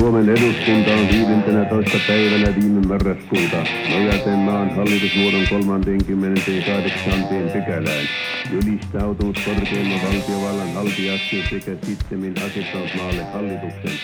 Suomen 0.00 0.28
eduskunta 0.28 0.90
on 0.90 1.08
15. 1.08 1.98
päivänä 2.08 2.54
viime 2.60 2.86
marraskuuta 2.86 3.56
nojaten 3.90 4.38
maan 4.38 4.76
hallitusmuodon 4.76 5.46
38. 5.50 7.24
pykälään 7.52 8.06
ylistautunut 8.52 9.38
korkeimman 9.44 10.00
valtiovallan 10.06 10.72
haltijaksi 10.74 11.42
sekä 11.50 11.86
sittemmin 11.86 12.34
asettanut 12.46 12.88
maalle 12.96 13.24
hallituksen, 13.24 13.98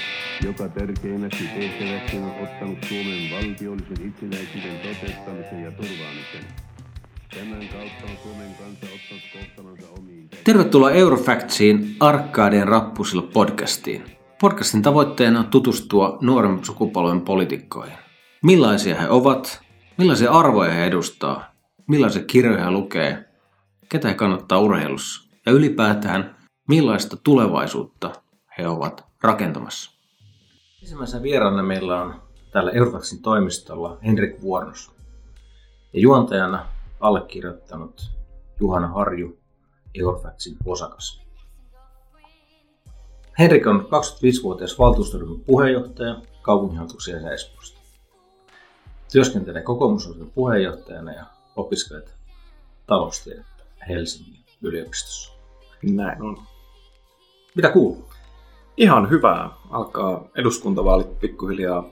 joka 0.45 0.69
tärkeimmäksi 0.69 1.45
tehtäväksi 1.59 2.17
on 2.17 2.33
ottanut 2.43 2.79
Suomen 2.89 3.31
valtiollisen 3.33 4.07
itsenäisyyden 4.09 4.79
toteuttamisen 4.83 5.63
ja 5.65 5.71
turvaamisen. 5.71 6.45
Tämän 7.35 7.69
kautta 7.69 8.05
on 8.05 8.17
Suomen 8.23 8.51
kansa 8.59 8.87
ottanut 8.95 9.25
kohtalonsa 9.33 9.87
omiin. 9.99 10.29
Tervetuloa 10.45 10.91
Eurofactsiin 10.91 11.97
Arkkaadien 12.01 12.69
rappusilla 12.69 13.23
podcastiin. 13.23 14.16
Podcastin 14.41 14.83
tavoitteena 14.83 15.39
on 15.39 15.47
tutustua 15.47 16.19
nuoren 16.21 16.65
sukupolven 16.65 17.21
poliitikkoihin. 17.21 17.99
Millaisia 18.43 19.01
he 19.01 19.09
ovat, 19.09 19.61
millaisia 19.99 20.31
arvoja 20.31 20.73
he 20.73 20.85
edustaa, 20.85 21.55
millaisia 21.87 22.25
kirjoja 22.25 22.65
he 22.65 22.71
lukee, 22.71 23.25
ketä 23.89 24.09
he 24.09 24.15
kannattaa 24.15 24.61
urheilussa 24.61 25.31
ja 25.47 25.53
ylipäätään 25.53 26.37
millaista 26.69 27.17
tulevaisuutta 27.17 28.13
he 28.59 28.69
ovat 28.69 29.05
rakentamassa. 29.23 29.91
Ensimmäisenä 30.83 31.23
vieraana 31.23 31.63
meillä 31.63 32.03
on 32.03 32.23
täällä 32.53 32.71
Eurofactsin 32.71 33.23
toimistolla 33.23 33.99
Henrik 34.05 34.43
Vuornos 34.43 34.91
ja 35.93 36.01
juontajana 36.01 36.67
allekirjoittanut 37.01 38.11
Juhana 38.61 38.89
Harju, 38.89 39.39
Eurofactsin 39.95 40.57
osakas. 40.67 41.26
Henrik 43.39 43.67
on 43.67 43.81
25-vuotias 43.81 44.79
valtuustoryhmän 44.79 45.41
puheenjohtaja 45.41 46.23
kaupunginhallituksen 46.43 47.29
Espoosta. 47.29 47.81
Työskentelee 49.13 49.63
kokoomusosuuden 49.63 50.31
puheenjohtajana 50.31 51.13
ja 51.13 51.25
opiskelee 51.57 52.09
taloustiedettä 52.87 53.65
Helsingin 53.89 54.45
yliopistossa. 54.63 55.33
Näin 55.83 56.23
on. 56.23 56.39
Mitä 57.55 57.71
kuuluu? 57.71 58.09
Ihan 58.77 59.11
hyvää. 59.11 59.51
Alkaa 59.71 60.29
eduskuntavaalit 60.37 61.19
pikkuhiljaa 61.21 61.91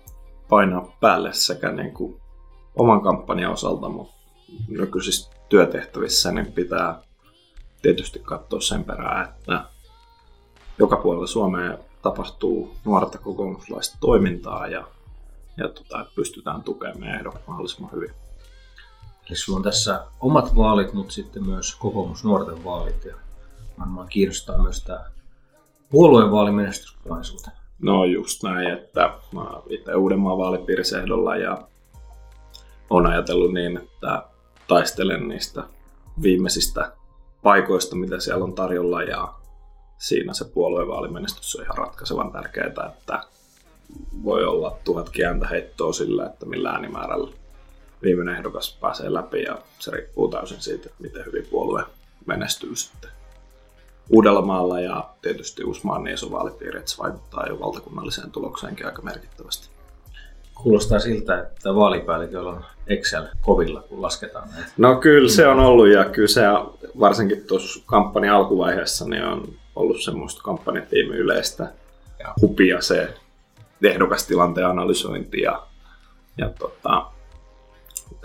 painaa 0.48 0.96
päälle 1.00 1.32
sekä 1.32 1.72
niin 1.72 1.94
kuin 1.94 2.20
oman 2.76 3.02
kampanjan 3.02 3.52
osalta, 3.52 3.88
mutta 3.88 4.14
nykyisissä 4.68 5.30
työtehtävissä 5.48 6.32
niin 6.32 6.52
pitää 6.52 7.02
tietysti 7.82 8.18
katsoa 8.18 8.60
sen 8.60 8.84
perään, 8.84 9.28
että 9.28 9.73
joka 10.78 10.96
puolella 10.96 11.26
Suomea 11.26 11.78
tapahtuu 12.02 12.76
nuorta 12.84 13.18
kokoomuslaista 13.18 13.96
toimintaa 14.00 14.66
ja, 14.66 14.86
ja 15.56 15.68
tota, 15.68 16.06
pystytään 16.14 16.62
tukemaan 16.62 17.00
meidän 17.00 17.18
ehdokkaat 17.18 17.46
mahdollisimman 17.46 17.92
hyvin. 17.92 18.10
Eli 19.28 19.36
sulla 19.36 19.56
on 19.56 19.62
tässä 19.62 20.04
omat 20.20 20.56
vaalit, 20.56 20.92
mutta 20.92 21.12
sitten 21.12 21.46
myös 21.46 21.74
kokoomus 21.74 22.24
nuorten 22.24 22.64
vaalit. 22.64 23.04
Ja 23.04 23.14
varmaan 23.78 24.08
kiinnostaa 24.08 24.62
myös 24.62 24.84
tämä 24.84 25.04
puolueen 25.90 26.30
vaalimenestys 26.30 26.92
kokonaisuutena. 26.92 27.56
No 27.82 28.04
just 28.04 28.42
näin, 28.42 28.72
että 28.72 29.18
mä 29.32 29.46
itse 29.68 29.94
Uudenmaan 29.94 30.38
vaalipiirissä 30.38 31.00
ehdolla 31.00 31.36
ja 31.36 31.68
on 32.90 33.06
ajatellut 33.06 33.52
niin, 33.52 33.76
että 33.76 34.24
taistelen 34.68 35.28
niistä 35.28 35.64
viimeisistä 36.22 36.92
paikoista, 37.42 37.96
mitä 37.96 38.20
siellä 38.20 38.44
on 38.44 38.54
tarjolla 38.54 39.02
ja 39.02 39.34
siinä 40.04 40.32
se 40.32 40.44
puoluevaalimenestys 40.44 41.56
on 41.56 41.62
ihan 41.62 41.78
ratkaisevan 41.78 42.32
tärkeää, 42.32 42.66
että 42.66 43.20
voi 44.24 44.44
olla 44.44 44.78
tuhat 44.84 45.10
kiäntä 45.10 45.46
heittoa 45.46 45.92
sillä, 45.92 46.26
että 46.26 46.46
millä 46.46 46.70
äänimäärällä 46.70 47.30
viimeinen 48.02 48.36
ehdokas 48.36 48.78
pääsee 48.80 49.12
läpi 49.12 49.42
ja 49.42 49.58
se 49.78 49.90
riippuu 49.90 50.28
täysin 50.28 50.60
siitä, 50.60 50.86
että 50.86 51.02
miten 51.02 51.26
hyvin 51.26 51.46
puolue 51.50 51.84
menestyy 52.26 52.76
sitten 52.76 53.10
Uudellamaalla 54.10 54.80
ja 54.80 55.08
tietysti 55.22 55.64
Uusmaan 55.64 56.04
niin 56.04 56.14
iso 56.14 56.30
vaalipiiri, 56.30 56.78
että 56.78 56.90
se 56.90 57.02
vaikuttaa 57.02 57.46
jo 57.48 57.60
valtakunnalliseen 57.60 58.30
tulokseenkin 58.30 58.86
aika 58.86 59.02
merkittävästi. 59.02 59.68
Kuulostaa 60.54 60.98
siltä, 60.98 61.38
että 61.38 61.74
vaalipäälliköllä 61.74 62.50
on 62.50 62.64
Excel 62.86 63.24
kovilla, 63.40 63.80
kun 63.80 64.02
lasketaan 64.02 64.48
näitä. 64.50 64.70
No 64.76 64.96
kyllä 64.96 65.28
se 65.28 65.46
on 65.46 65.58
ollut 65.58 65.88
ja 65.88 66.04
kyllä 66.04 66.28
se 66.28 66.42
varsinkin 67.00 67.46
tuossa 67.46 67.82
kampanjan 67.86 68.36
alkuvaiheessa 68.36 69.04
niin 69.08 69.24
on 69.24 69.63
ollut 69.76 70.02
semmoista 70.02 70.42
kampanjatiimin 70.42 71.18
yleistä 71.18 71.72
ja 72.18 72.34
hupia 72.40 72.80
se 72.80 73.14
ehdokastilanteen 73.82 74.66
analysointi 74.66 75.40
ja, 75.40 75.66
ja 76.38 76.50
tota, 76.50 77.06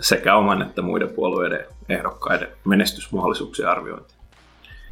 sekä 0.00 0.36
oman 0.36 0.62
että 0.62 0.82
muiden 0.82 1.10
puolueiden 1.10 1.66
ehdokkaiden 1.88 2.48
menestysmahdollisuuksien 2.64 3.68
arviointi. 3.68 4.14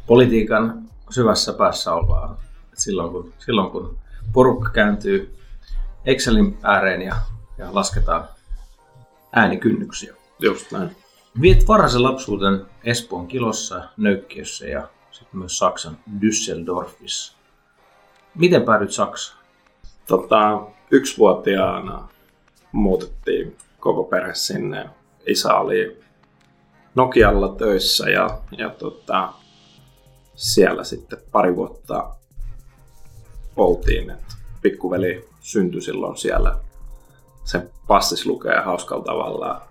Politiikan 0.07 0.83
syvässä 1.11 1.53
päässä 1.53 1.95
ollaan. 1.95 2.37
Silloin 2.75 3.13
kun, 3.13 3.33
silloin 3.39 3.71
kun 3.71 3.99
porukka 4.33 4.71
kääntyy 4.71 5.35
Excelin 6.05 6.59
ääreen 6.63 7.03
ja, 7.03 7.17
ja 7.59 7.75
lasketaan 7.75 8.29
äänikynnyksiä. 9.33 10.15
Just 10.39 10.73
näin. 10.73 10.97
Viet 11.41 11.69
varhaisen 11.69 12.03
lapsuuden 12.03 12.67
Espoon 12.85 13.27
kilossa, 13.27 13.85
Nöykkiössä 13.97 14.67
ja 14.67 14.89
sitten 15.19 15.39
myös 15.39 15.59
Saksan 15.59 15.99
Düsseldorfissa. 16.21 17.37
Miten 18.35 18.63
päädyit 18.63 18.93
Saksaan? 18.93 19.39
Tota, 20.07 20.63
yksivuotiaana 20.91 22.09
muutettiin 22.73 23.57
koko 23.81 24.05
perhe 24.05 24.35
sinne. 24.35 24.91
Isä 25.27 25.55
oli 25.55 26.01
Nokialla 26.95 27.49
töissä 27.49 28.11
ja, 28.11 28.41
ja 28.59 28.71
tota, 28.71 29.33
siellä 30.35 30.85
sitten 30.85 31.19
pari 31.33 31.57
vuotta 31.57 32.11
oltiin. 33.57 34.11
Et 34.11 34.25
pikkuveli 34.63 35.29
syntyi 35.41 35.81
silloin 35.81 36.17
siellä. 36.17 36.59
Se 37.45 37.71
passis 37.87 38.27
lukee 38.27 38.61
hauskalla 38.61 39.05
tavalla 39.05 39.68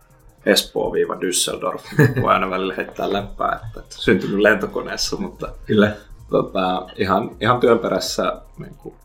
Espoo-Düsseldorf. 0.48 1.82
Voi 2.22 2.34
aina 2.34 2.50
välillä 2.50 2.74
heittää 2.76 3.14
läppää, 3.14 3.60
että 3.78 3.82
syntynyt 3.90 4.40
lentokoneessa, 4.40 5.18
mutta 5.18 5.50
Kyllä. 5.66 5.92
tota, 6.30 6.88
ihan, 6.96 7.32
ihan 7.42 7.60
työn 7.60 7.80
perässä 7.80 8.42
niin 8.58 8.76
kuin 8.76 8.96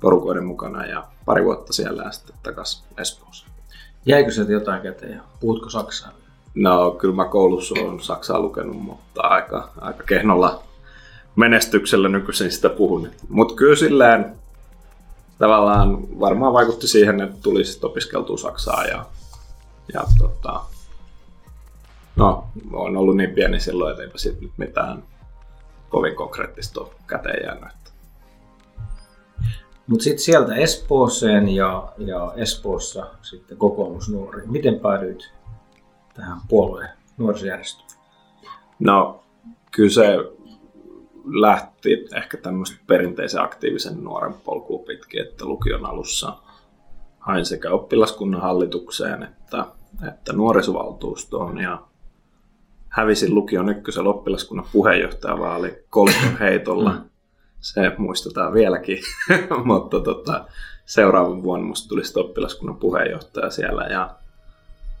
porukoiden 0.00 0.44
mukana 0.44 0.86
ja 0.86 1.04
pari 1.24 1.44
vuotta 1.44 1.72
siellä 1.72 2.02
ja 2.02 2.12
sitten 2.12 2.36
takaisin 2.42 2.84
Espoossa. 2.98 3.46
Jäikö 4.06 4.30
sieltä 4.30 4.52
jotain 4.52 4.82
käteen 4.82 5.12
ja 5.12 5.22
puhutko 5.40 5.70
Saksaa? 5.70 6.12
No 6.54 6.90
kyllä 6.90 7.14
mä 7.14 7.24
koulussa 7.24 7.74
olen 7.80 8.00
Saksaa 8.00 8.40
lukenut, 8.40 8.76
mutta 8.76 9.20
aika, 9.20 9.70
aika 9.80 10.04
kehnolla 10.04 10.62
menestyksellä 11.36 12.08
nykyisin 12.08 12.50
sitä 12.50 12.68
puhun. 12.68 13.10
Mutta 13.28 13.54
kyllä 13.54 13.76
silleen 13.76 14.36
tavallaan 15.38 16.20
varmaan 16.20 16.52
vaikutti 16.52 16.88
siihen, 16.88 17.20
että 17.20 17.36
tuli 17.42 17.64
sitten 17.64 17.90
opiskeltua 17.90 18.36
Saksaa 18.36 18.84
ja, 18.84 19.06
ja 19.94 20.04
tota, 20.18 20.60
no, 22.16 22.46
on 22.72 22.96
ollut 22.96 23.16
niin 23.16 23.30
pieni 23.30 23.60
silloin, 23.60 23.90
että 23.90 24.02
eipä 24.02 24.18
sitten 24.18 24.42
nyt 24.42 24.58
mitään 24.58 25.02
kovin 25.88 26.16
konkreettista 26.16 26.80
ole 26.80 26.90
käteen 27.06 27.44
jäänyt. 27.44 27.82
Mutta 29.86 30.04
sitten 30.04 30.24
sieltä 30.24 30.54
Espooseen 30.54 31.48
ja, 31.48 31.92
ja 31.98 32.32
Espoossa 32.36 33.06
sitten 33.22 33.58
kokoomusnuori. 33.58 34.42
Miten 34.46 34.80
päädyit 34.80 35.32
tähän 36.14 36.38
puolueen 36.48 36.90
nuorisojärjestöön? 37.18 37.88
No, 38.78 39.24
kyllä 39.70 39.90
se 39.90 40.16
lähti 41.24 42.06
ehkä 42.16 42.36
tämmöistä 42.36 42.76
perinteisen 42.86 43.42
aktiivisen 43.42 44.04
nuoren 44.04 44.34
polkuun 44.34 44.84
pitkin, 44.84 45.22
että 45.22 45.44
lukion 45.44 45.86
alussa 45.86 46.36
hain 47.18 47.46
sekä 47.46 47.70
oppilaskunnan 47.70 48.40
hallitukseen 48.40 49.22
että, 49.22 49.66
että 50.08 50.32
nuorisovaltuustoon 50.32 51.58
ja 51.58 51.82
hävisin 52.88 53.34
lukion 53.34 53.68
ykkösen 53.68 54.06
oppilaskunnan 54.06 54.66
puheenjohtajavaali 54.72 55.84
kolikon 55.90 56.38
heitolla. 56.40 56.94
Se 57.60 57.92
muistetaan 57.98 58.52
vieläkin, 58.52 58.98
mutta 59.64 60.00
tota, 60.00 60.44
seuraavan 60.86 61.42
vuonna 61.42 61.66
musta 61.66 61.88
tuli 61.88 62.02
oppilaskunnan 62.16 62.76
puheenjohtaja 62.76 63.50
siellä 63.50 63.82
ja 63.82 64.14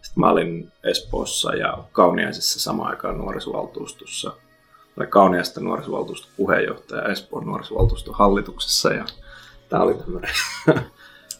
sitten 0.02 0.20
mä 0.20 0.30
olin 0.30 0.72
Espoossa 0.84 1.54
ja 1.54 1.78
Kauniaisissa 1.92 2.60
samaan 2.60 2.90
aikaan 2.90 3.18
nuorisovaltuustossa. 3.18 4.32
Olen 4.96 5.08
Kauniaista 5.08 5.60
nuorisovaltuuston 5.60 6.32
puheenjohtaja 6.36 7.08
Espoon 7.08 7.46
nuorisovaltuuston 7.46 8.14
hallituksessa 8.14 8.92
ja 8.92 9.04
tämä 9.68 9.82
oli 9.82 9.94
tämmöinen 9.94 10.30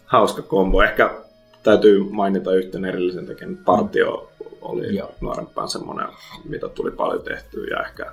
hauska 0.06 0.43
kombo. 0.43 0.82
Ehkä 0.82 1.22
täytyy 1.62 2.05
mainita 2.11 2.55
yhten 2.55 2.85
erillisen 2.85 3.26
tekemään. 3.26 3.64
Partio 3.64 4.31
oli 4.62 4.97
Joo. 4.97 5.14
nuorempaan 5.20 5.69
semmoinen, 5.69 6.09
mitä 6.44 6.69
tuli 6.69 6.91
paljon 6.91 7.23
tehtyä 7.23 7.67
ja 7.70 7.82
ehkä 7.82 8.12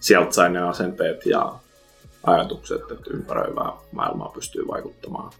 sieltä 0.00 0.32
sai 0.32 0.50
ne 0.50 0.60
asenteet 0.60 1.26
ja 1.26 1.54
ajatukset, 2.22 2.80
että 2.80 3.10
ympäröivää 3.10 3.72
maailmaa 3.92 4.32
pystyy 4.34 4.66
vaikuttamaan. 4.66 5.32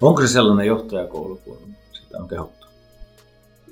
Onko 0.00 0.20
se 0.20 0.28
sellainen 0.28 0.66
johtajakoulu, 0.66 1.36
kun 1.44 1.58
sitä 1.92 2.18
on 2.18 2.28
kehottu? 2.28 2.66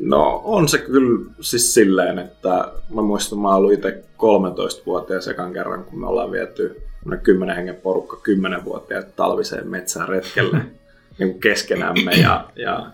No 0.01 0.41
on 0.45 0.69
se 0.69 0.79
kyllä 0.79 1.31
siis 1.41 1.75
silleen, 1.75 2.19
että 2.19 2.73
mä 2.95 3.03
muistan, 3.03 3.39
mä 3.39 3.55
ollut 3.55 3.73
itse 3.73 4.05
13-vuotias 4.19 5.25
sekan 5.25 5.53
kerran, 5.53 5.85
kun 5.85 6.01
me 6.01 6.07
ollaan 6.07 6.31
viety 6.31 6.83
kymmenen 7.23 7.57
hengen 7.57 7.75
porukka 7.75 8.17
10-vuotiaat 8.17 9.17
talviseen 9.17 9.69
metsään 9.69 10.09
retkelle 10.09 10.61
niin 11.19 11.41
keskenämme 11.41 12.13
ja, 12.13 12.49
ja 12.57 12.87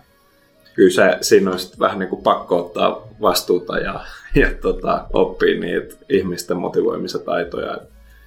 kyllä 0.73 0.91
se, 0.91 1.17
siinä 1.21 1.51
on 1.51 1.57
vähän 1.79 1.99
niin 1.99 2.09
kuin 2.09 2.21
pakko 2.21 2.57
ottaa 2.57 3.07
vastuuta 3.21 3.77
ja, 3.77 4.05
ja 4.35 4.51
tota, 4.61 5.05
oppia 5.13 5.59
niitä 5.59 5.95
ihmisten 6.09 6.57
motivoimisia 6.57 7.21
taitoja. 7.21 7.77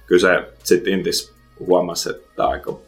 Kyllä 0.05 0.21
se 0.21 0.53
sitten 0.63 0.93
Intis 0.93 1.33
huomasi, 1.59 2.09
että 2.09 2.47
aika 2.47 2.79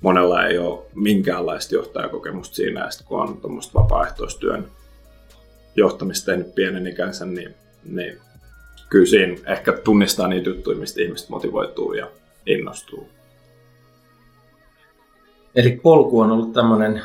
monella 0.00 0.46
ei 0.46 0.58
ole 0.58 0.82
minkäänlaista 0.94 1.74
johtajakokemusta 1.74 2.54
siinä, 2.54 2.80
ja 2.80 2.88
kun 3.04 3.20
on 3.20 3.40
tuommoista 3.40 3.80
vapaaehtoistyön 3.80 4.66
johtamista 5.76 6.26
tehnyt 6.26 6.54
pienen 6.54 6.86
ikänsä, 6.86 7.24
niin, 7.24 7.54
niin 7.84 8.18
kyllä 8.88 9.06
siinä 9.06 9.36
ehkä 9.46 9.72
tunnistaa 9.72 10.28
niitä 10.28 10.48
juttuja, 10.48 10.78
mistä 10.78 11.02
ihmiset 11.02 11.28
motivoituu 11.28 11.92
ja 11.92 12.10
innostuu. 12.46 13.08
Eli 15.54 15.80
polku 15.82 16.20
on 16.20 16.30
ollut 16.30 16.52
tämmöinen 16.52 17.02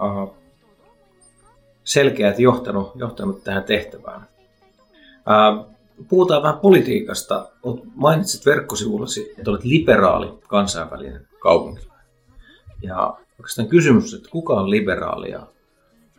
uh, 0.00 0.34
selkeät 1.84 2.38
johtanut, 2.38 2.92
johtanut 2.94 3.44
tähän 3.44 3.64
tehtävään. 3.64 4.26
Uh, 5.10 5.66
puhutaan 6.08 6.42
vähän 6.42 6.58
politiikasta. 6.58 7.48
Mainitsit 7.94 8.46
verkkosivullasi, 8.46 9.34
että 9.38 9.50
olet 9.50 9.64
liberaali 9.64 10.38
kansainvälinen 10.48 11.26
kaupunki. 11.38 11.88
Ja 12.82 13.16
oikeastaan 13.38 13.68
kysymys, 13.68 14.14
että 14.14 14.28
kuka 14.30 14.54
on 14.54 14.70
liberaali 14.70 15.30
ja 15.30 15.46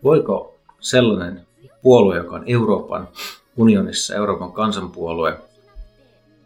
voiko 0.03 0.59
sellainen 0.79 1.47
puolue, 1.81 2.17
joka 2.17 2.35
on 2.35 2.43
Euroopan 2.47 3.07
unionissa, 3.57 4.15
Euroopan 4.15 4.51
kansanpuolue, 4.51 5.37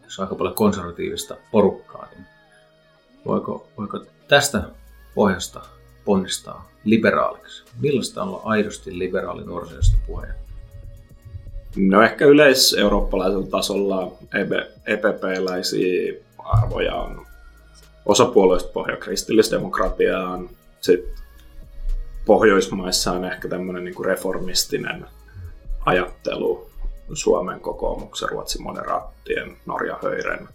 jossa 0.04 0.22
on 0.22 0.26
aika 0.28 0.36
paljon 0.36 0.56
konservatiivista 0.56 1.36
porukkaa, 1.52 2.08
niin 2.16 2.26
voiko, 3.26 3.68
voiko 3.78 4.00
tästä 4.28 4.64
pohjasta 5.16 5.62
ponnistaa 6.06 6.70
liberaaliksi? 6.84 7.64
Millaista 7.82 8.22
on 8.22 8.28
olla 8.28 8.42
aidosti 8.44 9.00
liberaali 9.00 9.44
nuorisosta 9.44 9.98
puheen? 10.08 10.36
No 11.76 12.02
ehkä 12.02 12.26
yleiseurooppalaisella 12.26 13.48
tasolla 13.48 14.12
EPP-läisiä 14.86 16.14
arvoja 16.40 16.96
on 16.96 17.26
osa 18.06 18.26
puolueista 18.26 18.72
pohja 18.74 18.98
kristillisdemokratiaan, 18.98 20.50
sitten 20.82 21.26
Pohjoismaissa 22.26 23.12
on 23.12 23.26
ehkä 23.26 23.48
tämmöinen 23.48 23.84
niin 23.84 23.96
kuin 23.96 24.06
reformistinen 24.06 25.06
ajattelu 25.86 26.70
Suomen 27.14 27.60
kokoomuksen, 27.60 28.30
Ruotsin 28.30 28.64
moderaattien, 28.64 29.58
Norja 29.66 30.00
höyren 30.04 30.50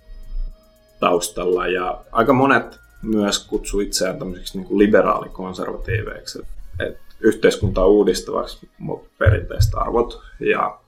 taustalla. 1.01 1.67
Ja 1.67 2.05
aika 2.13 2.33
monet 2.33 2.79
myös 3.03 3.47
kutsuu 3.47 3.81
itseään 3.81 4.19
tämmöisiksi 4.19 4.59
niin 4.59 4.79
liberaalikonservatiiveiksi, 4.79 6.43
että 6.81 7.01
yhteiskuntaa 7.21 7.87
uudistavaksi, 7.87 8.69
mutta 8.79 9.11
perinteiset 9.19 9.75
arvot. 9.75 10.23
Ja 10.41 10.81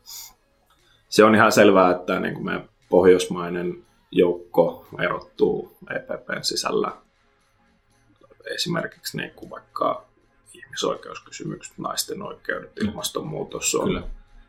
se 1.08 1.24
on 1.24 1.34
ihan 1.34 1.52
selvää, 1.52 1.90
että 1.90 2.20
niin 2.20 2.34
kuin 2.34 2.44
meidän 2.44 2.68
pohjoismainen 2.88 3.84
joukko 4.10 4.86
erottuu 4.98 5.76
EPPn 5.96 6.42
sisällä 6.42 6.92
esimerkiksi 8.54 9.16
niin 9.16 9.30
kuin 9.30 9.50
vaikka 9.50 10.04
ihmisoikeuskysymykset, 10.54 11.78
naisten 11.78 12.22
oikeudet, 12.22 12.72
mm. 12.80 12.88
ilmastonmuutos 12.88 13.74
on 13.74 13.84
Kyllä. 13.84 14.02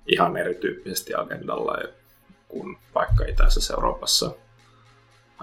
ihan 0.08 0.38
erityyppisesti 0.38 1.14
agendalla 1.16 1.78
kuin 2.48 2.78
vaikka 2.96 3.26
Itäisessä 3.26 3.74
Euroopassa. 3.74 4.32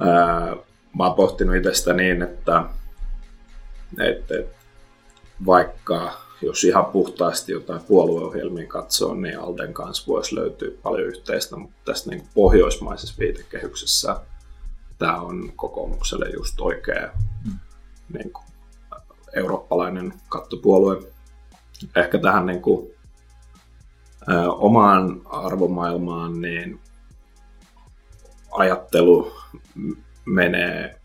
Ää, 0.00 0.56
mä 0.98 1.06
oon 1.06 1.14
pohtinut 1.14 1.56
itsestä 1.56 1.92
niin, 1.92 2.22
että, 2.22 2.64
että, 3.98 4.34
vaikka 5.46 6.12
jos 6.42 6.64
ihan 6.64 6.84
puhtaasti 6.84 7.52
jotain 7.52 7.80
puolueohjelmia 7.80 8.66
katsoo, 8.66 9.14
niin 9.14 9.38
Alden 9.38 9.74
kanssa 9.74 10.06
voisi 10.06 10.34
löytyä 10.34 10.70
paljon 10.82 11.08
yhteistä, 11.08 11.56
mutta 11.56 11.76
tässä 11.84 12.10
niin 12.10 12.28
pohjoismaisessa 12.34 13.14
viitekehyksessä 13.18 14.20
tämä 14.98 15.20
on 15.20 15.52
kokoomukselle 15.56 16.30
just 16.30 16.60
oikea 16.60 17.10
mm. 17.44 17.58
niin 18.12 18.32
kuin, 18.32 18.44
eurooppalainen 19.34 20.12
kattopuolue. 20.28 21.02
Ehkä 21.96 22.18
tähän 22.18 22.46
niin 22.46 22.62
kuin, 22.62 22.90
ä, 24.30 24.50
omaan 24.50 25.20
arvomaailmaan 25.24 26.40
niin 26.40 26.80
ajattelu 28.50 29.32
menee 30.26 31.00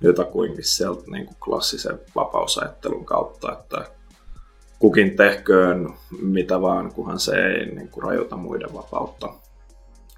jotakuinkin 0.00 0.64
sieltä 0.64 1.02
niin 1.10 1.26
kuin 1.26 1.36
klassisen 1.44 2.00
vapausajattelun 2.16 3.04
kautta, 3.04 3.52
että 3.52 3.90
kukin 4.78 5.16
tehköön 5.16 5.94
mitä 6.22 6.60
vaan, 6.60 6.92
kunhan 6.92 7.20
se 7.20 7.32
ei 7.36 7.66
niin 7.66 7.88
kuin, 7.88 8.04
rajoita 8.04 8.36
muiden 8.36 8.74
vapautta. 8.74 9.28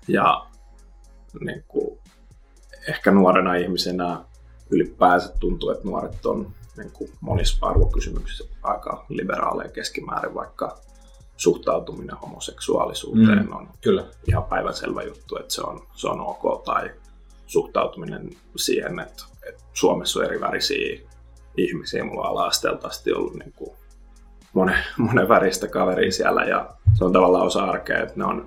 Ja 0.08 0.46
niin 1.40 1.64
kuin, 1.68 1.98
ehkä 2.88 3.10
nuorena 3.10 3.54
ihmisenä 3.54 4.24
ylipäänsä 4.70 5.32
tuntuu, 5.40 5.70
että 5.70 5.88
nuoret 5.88 6.26
on 6.26 6.54
niin 6.76 6.90
kuin 6.92 7.10
monissa 7.20 7.66
arvokysymyksissä 7.66 8.44
aika 8.62 9.04
liberaaleja 9.08 9.70
keskimäärin, 9.70 10.34
vaikka 10.34 10.78
suhtautuminen 11.36 12.16
homoseksuaalisuuteen 12.16 13.46
mm, 13.46 13.52
on 13.52 13.68
kyllä. 13.80 14.04
ihan 14.28 14.44
päivänselvä 14.44 15.02
juttu, 15.02 15.36
että 15.36 15.54
se 15.54 15.62
on, 15.62 15.86
se 15.94 16.08
on 16.08 16.20
ok, 16.20 16.64
tai 16.64 16.90
suhtautuminen 17.48 18.30
siihen, 18.56 19.00
että, 19.00 19.24
että 19.48 19.64
Suomessa 19.72 20.20
on 20.20 20.24
eri 20.24 20.40
värisiä 20.40 21.00
ihmisiä. 21.56 22.04
Mulla 22.04 22.28
on 22.28 22.38
ala 22.38 22.50
ollut 23.16 23.34
niin 23.34 23.52
kuin 23.52 23.70
monen, 24.52 24.78
monen 24.98 25.28
väristä 25.28 25.68
kaveria 25.68 26.12
siellä 26.12 26.44
ja 26.44 26.70
se 26.94 27.04
on 27.04 27.12
tavallaan 27.12 27.46
osa 27.46 27.64
arkea, 27.64 28.02
että 28.02 28.14
ne 28.16 28.24
on 28.24 28.46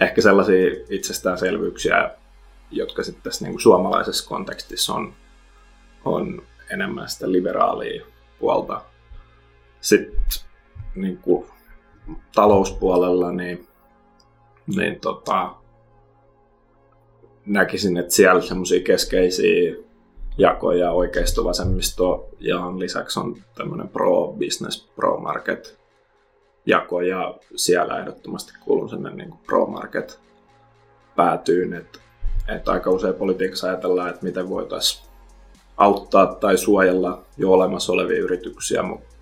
ehkä 0.00 0.20
sellaisia 0.20 0.70
itsestäänselvyyksiä, 0.90 2.10
jotka 2.70 3.02
sitten 3.02 3.22
tässä 3.22 3.44
niin 3.44 3.52
kuin 3.52 3.62
suomalaisessa 3.62 4.28
kontekstissa 4.28 4.94
on, 4.94 5.14
on 6.04 6.42
enemmän 6.70 7.08
sitä 7.08 7.32
liberaalia 7.32 8.06
puolta. 8.38 8.82
Sitten 9.80 10.24
niin 10.94 11.18
kuin 11.18 11.46
talouspuolella 12.34 13.32
niin, 13.32 13.68
niin 14.76 15.00
tota, 15.00 15.54
näkisin, 17.46 17.96
että 17.96 18.14
siellä 18.14 18.42
semmoisia 18.42 18.80
keskeisiä 18.80 19.76
jakoja 20.38 20.90
oikeisto-vasemmisto 20.90 22.28
ja 22.40 22.78
lisäksi 22.78 23.20
on 23.20 23.36
tämmöinen 23.54 23.88
pro-business, 23.88 24.88
pro-market 24.96 25.78
jako 26.66 27.00
ja 27.00 27.34
siellä 27.56 27.98
ehdottomasti 27.98 28.52
kuulun 28.64 28.88
sinne 28.88 29.10
niin 29.10 29.34
pro-market 29.46 30.20
päätyyn, 31.16 31.72
että, 31.72 31.98
että 32.56 32.72
aika 32.72 32.90
usein 32.90 33.14
politiikassa 33.14 33.66
ajatellaan, 33.66 34.10
että 34.10 34.24
miten 34.24 34.48
voitaisiin 34.48 35.06
auttaa 35.76 36.26
tai 36.26 36.58
suojella 36.58 37.22
jo 37.36 37.52
olemassa 37.52 37.92
olevia 37.92 38.18
yrityksiä, 38.18 38.82
mutta 38.82 39.16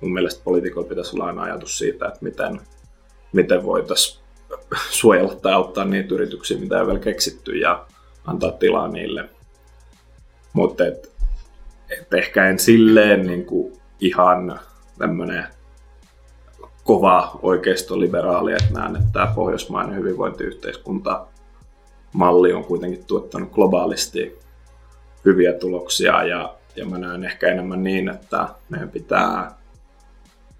mun 0.00 0.12
mielestä 0.12 0.44
poliitikoilla 0.44 0.88
pitäisi 0.88 1.16
olla 1.16 1.26
aina 1.26 1.42
ajatus 1.42 1.78
siitä, 1.78 2.06
että 2.08 2.18
miten, 2.22 2.60
miten 3.32 3.64
voitaisiin 3.64 4.23
suojella 4.90 5.34
tai 5.34 5.52
auttaa 5.52 5.84
niitä 5.84 6.14
yrityksiä, 6.14 6.58
mitä 6.58 6.80
ei 6.80 6.86
vielä 6.86 6.98
keksitty 6.98 7.52
ja 7.52 7.86
antaa 8.24 8.52
tilaa 8.52 8.88
niille. 8.88 9.28
Mutta 10.52 10.86
et, 10.86 11.12
et 11.90 12.14
ehkä 12.14 12.48
en 12.48 12.58
silleen 12.58 13.26
niin 13.26 13.46
kuin 13.46 13.72
ihan 14.00 14.60
tämmöinen 14.98 15.46
kova 16.84 17.38
oikeistoliberaali, 17.42 18.52
että 18.52 18.80
näen, 18.80 18.96
että 18.96 19.08
tämä 19.12 19.32
pohjoismainen 19.34 19.96
hyvinvointiyhteiskunta 19.96 21.26
malli 22.12 22.52
on 22.52 22.64
kuitenkin 22.64 23.04
tuottanut 23.04 23.52
globaalisti 23.52 24.38
hyviä 25.24 25.52
tuloksia 25.52 26.24
ja, 26.24 26.54
ja 26.76 26.86
mä 26.86 26.98
näen 26.98 27.24
ehkä 27.24 27.48
enemmän 27.48 27.82
niin, 27.82 28.08
että 28.08 28.48
meidän 28.68 28.90
pitää, 28.90 29.54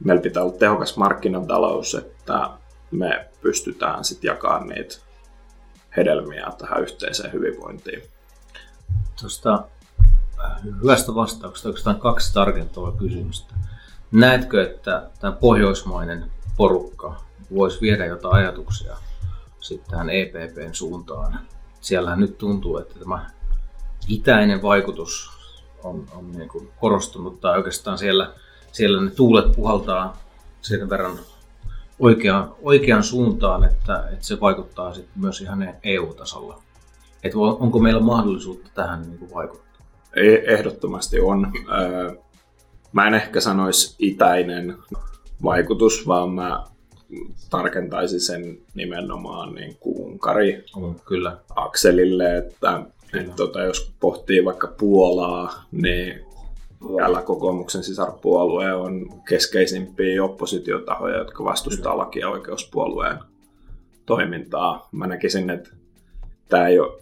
meillä 0.04 0.22
pitää 0.22 0.42
olla 0.42 0.54
tehokas 0.58 0.96
markkinatalous, 0.96 1.94
että 1.94 2.50
me 2.90 3.28
pystytään 3.44 4.04
sitten 4.04 4.28
jakamaan 4.28 4.68
niitä 4.68 4.96
hedelmiä 5.96 6.52
tähän 6.58 6.82
yhteiseen 6.82 7.32
hyvinvointiin. 7.32 8.02
Tuosta 9.20 9.64
äh, 10.44 10.64
hyvästä 10.64 11.14
vastauksesta 11.14 11.68
oikeastaan 11.68 12.00
kaksi 12.00 12.34
tarkentavaa 12.34 12.92
kysymystä. 12.92 13.54
Näetkö, 14.12 14.70
että 14.70 15.10
tämä 15.20 15.32
pohjoismainen 15.32 16.30
porukka 16.56 17.20
voisi 17.54 17.80
viedä 17.80 18.06
jotain 18.06 18.34
ajatuksia 18.34 18.96
sitten 19.60 19.90
tähän 19.90 20.10
EPPn 20.10 20.74
suuntaan? 20.74 21.40
Siellähän 21.80 22.20
nyt 22.20 22.38
tuntuu, 22.38 22.78
että 22.78 22.98
tämä 22.98 23.30
itäinen 24.08 24.62
vaikutus 24.62 25.30
on, 25.82 26.06
on 26.14 26.32
niin 26.32 26.48
kuin 26.48 26.70
korostunut 26.80 27.40
tai 27.40 27.56
oikeastaan 27.56 27.98
siellä, 27.98 28.32
siellä 28.72 29.02
ne 29.02 29.10
tuulet 29.10 29.52
puhaltaa 29.56 30.16
sen 30.62 30.90
verran 30.90 31.18
oikeaan, 31.98 32.54
oikeaan 32.62 33.02
suuntaan, 33.02 33.64
että, 33.64 34.08
että 34.12 34.26
se 34.26 34.40
vaikuttaa 34.40 34.94
sitten 34.94 35.22
myös 35.22 35.40
ihan 35.40 35.74
EU-tasolla. 35.84 36.62
Että 37.24 37.38
onko 37.38 37.78
meillä 37.78 38.00
mahdollisuutta 38.00 38.70
tähän 38.74 39.02
niin 39.02 39.18
kuin 39.18 39.34
vaikuttaa? 39.34 39.86
E- 40.16 40.54
ehdottomasti 40.54 41.20
on. 41.20 41.52
Mä 42.92 43.06
en 43.06 43.14
ehkä 43.14 43.40
sanoisi 43.40 43.96
itäinen 43.98 44.76
vaikutus, 45.42 46.06
vaan 46.06 46.30
mä 46.30 46.64
tarkentaisin 47.50 48.20
sen 48.20 48.58
nimenomaan 48.74 49.54
niin 49.54 49.76
kuin 49.80 49.98
Unkari 49.98 50.64
on, 50.76 51.00
kyllä. 51.04 51.36
akselille, 51.56 52.36
että, 52.36 52.82
että 53.14 53.32
tota, 53.36 53.62
jos 53.62 53.92
pohtii 54.00 54.44
vaikka 54.44 54.66
Puolaa, 54.78 55.64
niin 55.72 56.33
Täällä 56.96 57.22
kokoomuksen 57.22 57.84
sisarpuolue 57.84 58.74
on 58.74 59.22
keskeisimpiä 59.28 60.24
oppositiotahoja, 60.24 61.18
jotka 61.18 61.44
vastustaa 61.44 61.98
laki- 61.98 62.18
ja 62.18 62.28
oikeuspuolueen 62.28 63.18
toimintaa. 64.06 64.88
Mä 64.92 65.06
näkisin, 65.06 65.50
että 65.50 65.70
tämä 66.48 66.68
ei 66.68 66.78
ole 66.78 66.92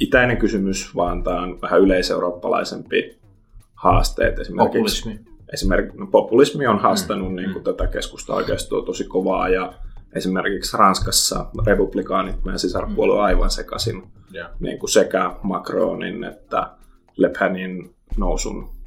itäinen 0.00 0.36
kysymys, 0.36 0.96
vaan 0.96 1.22
tämä 1.22 1.40
on 1.40 1.60
vähän 1.62 1.80
yleiseurooppalaisempi 1.80 3.18
haasteet. 3.74 4.38
Esimerkiksi, 4.38 4.78
populismi. 4.78 5.20
Esimerkiksi, 5.52 5.98
no, 5.98 6.06
populismi 6.06 6.66
on 6.66 6.78
haastanut 6.78 7.28
mm, 7.28 7.36
niin 7.36 7.52
kuin, 7.52 7.62
mm. 7.62 7.64
tätä 7.64 7.86
keskusta 7.86 8.34
oikeastaan 8.34 8.84
tosi 8.84 9.04
kovaa 9.04 9.48
ja 9.48 9.72
esimerkiksi 10.12 10.76
Ranskassa 10.76 11.46
republikaanit, 11.66 12.44
meidän 12.44 12.58
sisarpuolue 12.58 13.14
on 13.14 13.24
aivan 13.24 13.50
sekaisin 13.50 14.02
yeah. 14.34 14.50
niin 14.60 14.78
kuin 14.78 14.90
sekä 14.90 15.36
Macronin 15.42 16.24
että 16.24 16.70
Le 17.16 17.30
Penin 17.38 17.94
nousun 18.16 18.79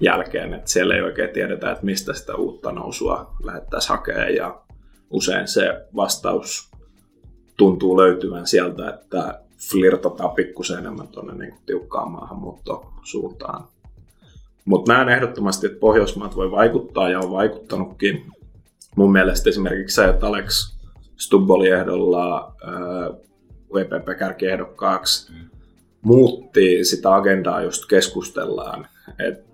jälkeen, 0.00 0.54
että 0.54 0.70
siellä 0.70 0.94
ei 0.94 1.02
oikein 1.02 1.30
tiedetä, 1.30 1.70
että 1.70 1.84
mistä 1.84 2.14
sitä 2.14 2.34
uutta 2.34 2.72
nousua 2.72 3.34
lähettäisiin 3.44 3.88
hakemaan 3.88 4.34
ja 4.34 4.60
usein 5.10 5.48
se 5.48 5.86
vastaus 5.96 6.70
tuntuu 7.56 7.96
löytyvän 7.96 8.46
sieltä, 8.46 8.88
että 8.88 9.40
flirtataan 9.70 10.30
pikkusen 10.30 10.78
enemmän 10.78 11.08
tuonne 11.08 11.34
niin 11.34 11.54
tiukkaan 11.66 12.10
maahanmuuttosuuntaan. 12.10 13.64
Mutta 14.64 14.92
näen 14.92 15.08
ehdottomasti, 15.08 15.66
että 15.66 15.80
Pohjoismaat 15.80 16.36
voi 16.36 16.50
vaikuttaa 16.50 17.08
ja 17.08 17.20
on 17.20 17.30
vaikuttanutkin. 17.30 18.26
Mun 18.96 19.12
mielestä 19.12 19.50
esimerkiksi 19.50 19.94
se, 19.94 20.04
että 20.04 20.26
Alex 20.26 20.76
Stubb 21.16 21.50
oli 21.50 21.68
ehdolla 21.68 22.54
VPP-kärkiehdokkaaksi, 23.74 25.32
mm. 25.32 25.50
muutti 26.02 26.84
sitä 26.84 27.14
agendaa, 27.14 27.62
josta 27.62 27.86
keskustellaan. 27.86 28.86
Et 29.18 29.49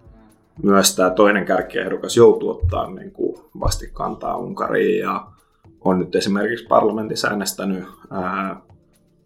myös 0.63 0.97
tämä 0.97 1.11
toinen 1.11 1.45
kärkiehdokas 1.45 2.17
joutuu 2.17 2.51
ottaa 2.51 2.91
niin 2.91 3.13
kuin 3.13 3.39
vastikantaa 3.61 4.37
Unkariin 4.37 4.99
ja 4.99 5.27
on 5.81 5.99
nyt 5.99 6.15
esimerkiksi 6.15 6.67
parlamentissa 6.67 7.29
äänestänyt 7.29 7.85
ää, 8.11 8.61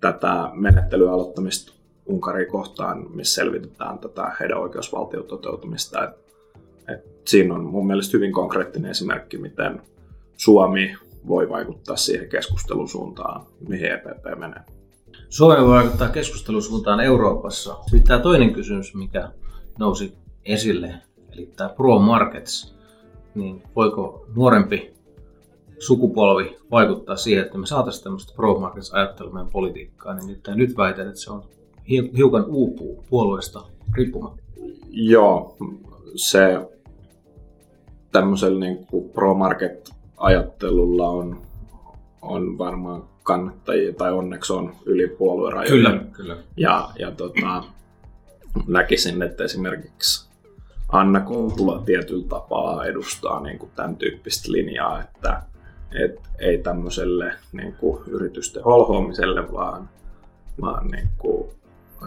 tätä 0.00 0.50
menettelyä 0.54 1.12
aloittamista 1.12 1.72
Unkariin 2.06 2.50
kohtaan, 2.50 3.06
missä 3.14 3.34
selvitetään 3.34 3.98
tätä 3.98 4.32
heidän 4.40 4.58
oikeusvaltiototeutumista. 4.58 6.04
Et, 6.04 6.10
et 6.88 7.04
siinä 7.26 7.54
on 7.54 7.64
mun 7.64 7.86
mielestä 7.86 8.16
hyvin 8.16 8.32
konkreettinen 8.32 8.90
esimerkki, 8.90 9.38
miten 9.38 9.82
Suomi 10.36 10.96
voi 11.28 11.48
vaikuttaa 11.48 11.96
siihen 11.96 12.28
keskustelun 12.28 12.88
suuntaan, 12.88 13.46
mihin 13.68 13.92
EPP 13.92 14.38
menee. 14.38 14.60
Suomi 15.28 15.62
voi 15.62 15.68
vaikuttaa 15.68 16.08
keskustelun 16.08 16.62
suuntaan 16.62 17.00
Euroopassa. 17.00 17.76
Sitten 17.82 18.02
tämä 18.02 18.20
toinen 18.20 18.52
kysymys, 18.52 18.94
mikä 18.94 19.30
nousi 19.78 20.14
esille 20.44 20.94
eli 21.40 21.52
tämä 21.56 21.68
Pro 21.68 21.98
Markets, 21.98 22.74
niin 23.34 23.62
voiko 23.76 24.26
nuorempi 24.36 24.94
sukupolvi 25.78 26.56
vaikuttaa 26.70 27.16
siihen, 27.16 27.44
että 27.44 27.58
me 27.58 27.66
saataisiin 27.66 28.04
tämmöistä 28.04 28.32
Pro 28.36 28.60
Markets 28.60 28.94
ajattelua 28.94 29.32
meidän 29.32 29.50
politiikkaan, 29.52 30.16
niin 30.16 30.28
nyt, 30.28 30.48
nyt 30.54 30.76
väitän, 30.76 31.08
että 31.08 31.20
se 31.20 31.32
on 31.32 31.44
hiukan 32.16 32.44
uupuu 32.44 33.04
puolueesta 33.10 33.62
riippumatta. 33.94 34.42
Joo, 34.90 35.56
se 36.14 36.68
tämmöisellä 38.12 38.60
niin 38.60 38.86
Pro 39.12 39.34
Market 39.34 39.90
ajattelulla 40.16 41.08
on, 41.08 41.42
on 42.22 42.58
varmaan 42.58 43.04
kannattajia, 43.22 43.92
tai 43.92 44.12
onneksi 44.12 44.52
on 44.52 44.72
yli 44.86 45.08
puoluerajojen. 45.08 45.70
Kyllä, 45.70 46.04
kyllä. 46.12 46.36
Ja, 46.56 46.90
ja 46.98 47.10
tota, 47.10 47.64
näkisin, 48.66 49.22
että 49.22 49.44
esimerkiksi 49.44 50.29
Anna 50.92 51.20
Kontula 51.20 51.82
tietyllä 51.84 52.28
tapaa 52.28 52.84
edustaa 52.84 53.42
niin 53.42 53.58
kuin 53.58 53.70
tämän 53.76 53.96
tyyppistä 53.96 54.52
linjaa, 54.52 55.00
että 55.00 55.42
et 56.04 56.20
ei 56.38 56.58
tämmöiselle 56.58 57.32
niin 57.52 57.72
kuin 57.72 58.02
yritysten 58.06 58.64
holhoamiselle, 58.64 59.52
vaan, 59.52 59.88
vaan 60.60 60.88
niin 60.88 61.08
kuin, 61.18 61.50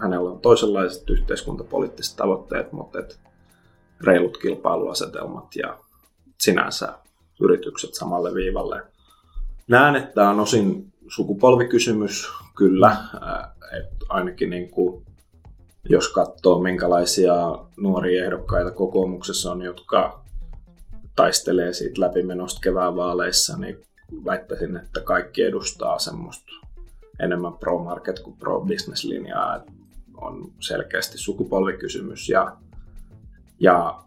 hänellä 0.02 0.30
on 0.30 0.40
toisenlaiset 0.40 1.10
yhteiskuntapoliittiset 1.10 2.16
tavoitteet, 2.16 2.72
mutta 2.72 2.98
et 2.98 3.20
reilut 4.00 4.38
kilpailuasetelmat 4.38 5.56
ja 5.56 5.78
sinänsä 6.40 6.98
yritykset 7.40 7.94
samalle 7.94 8.34
viivalle. 8.34 8.82
Näen, 9.68 9.96
että 9.96 10.14
tämä 10.14 10.30
on 10.30 10.40
osin 10.40 10.92
sukupolvikysymys, 11.08 12.28
kyllä, 12.56 12.96
että 13.78 14.06
ainakin 14.08 14.50
niin 14.50 14.70
kuin 14.70 15.04
jos 15.88 16.08
katsoo 16.08 16.62
minkälaisia 16.62 17.34
nuoria 17.76 18.24
ehdokkaita 18.24 18.70
kokoomuksessa 18.70 19.52
on, 19.52 19.62
jotka 19.62 20.24
taistelee 21.16 21.72
siitä 21.72 22.00
läpimenosta 22.00 22.60
kevään 22.60 22.96
vaaleissa, 22.96 23.56
niin 23.56 23.86
väittäisin, 24.24 24.76
että 24.76 25.00
kaikki 25.00 25.42
edustaa 25.42 25.98
semmoista 25.98 26.52
enemmän 27.20 27.52
pro-market 27.52 28.20
kuin 28.20 28.36
pro-business 28.36 29.04
linjaa. 29.04 29.64
On 30.16 30.52
selkeästi 30.60 31.18
sukupolvikysymys 31.18 32.28
ja, 32.28 32.56
ja 33.60 34.04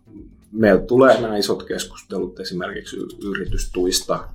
meillä 0.51 0.81
tulee 0.81 1.21
nämä 1.21 1.37
isot 1.37 1.63
keskustelut 1.63 2.39
esimerkiksi 2.39 2.97
yritystuista 3.23 4.27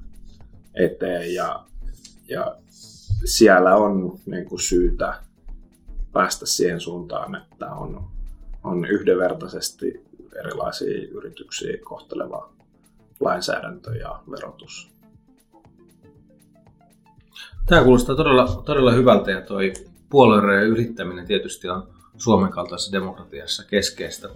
eteen 0.75 1.35
ja, 1.35 1.65
ja 2.29 2.57
siellä 3.25 3.77
on 3.77 4.19
niin 4.27 4.45
kuin 4.45 4.61
syytä 4.61 5.15
päästä 6.13 6.47
siihen 6.47 6.81
suuntaan, 6.81 7.35
että 7.35 7.67
on, 7.67 8.05
on 8.65 8.85
yhdenvertaisesti 8.85 10.05
erilaisia 10.41 11.09
yrityksiä 11.11 11.77
kohteleva 11.85 12.53
lainsäädäntö 13.21 13.97
ja 13.97 14.23
verotus. 14.31 14.93
Tämä 17.67 17.85
kuulostaa 17.85 18.17
todella, 18.17 18.63
todella 18.65 18.93
hyvältä 18.93 19.31
ja 19.31 19.41
tuo 19.41 19.59
puolueen 20.11 20.67
yrittäminen 20.67 21.27
tietysti 21.27 21.69
on 21.69 21.89
Suomen 22.17 22.51
kaltaisessa 22.51 22.93
demokratiassa 22.93 23.65
keskeistä. 23.65 24.29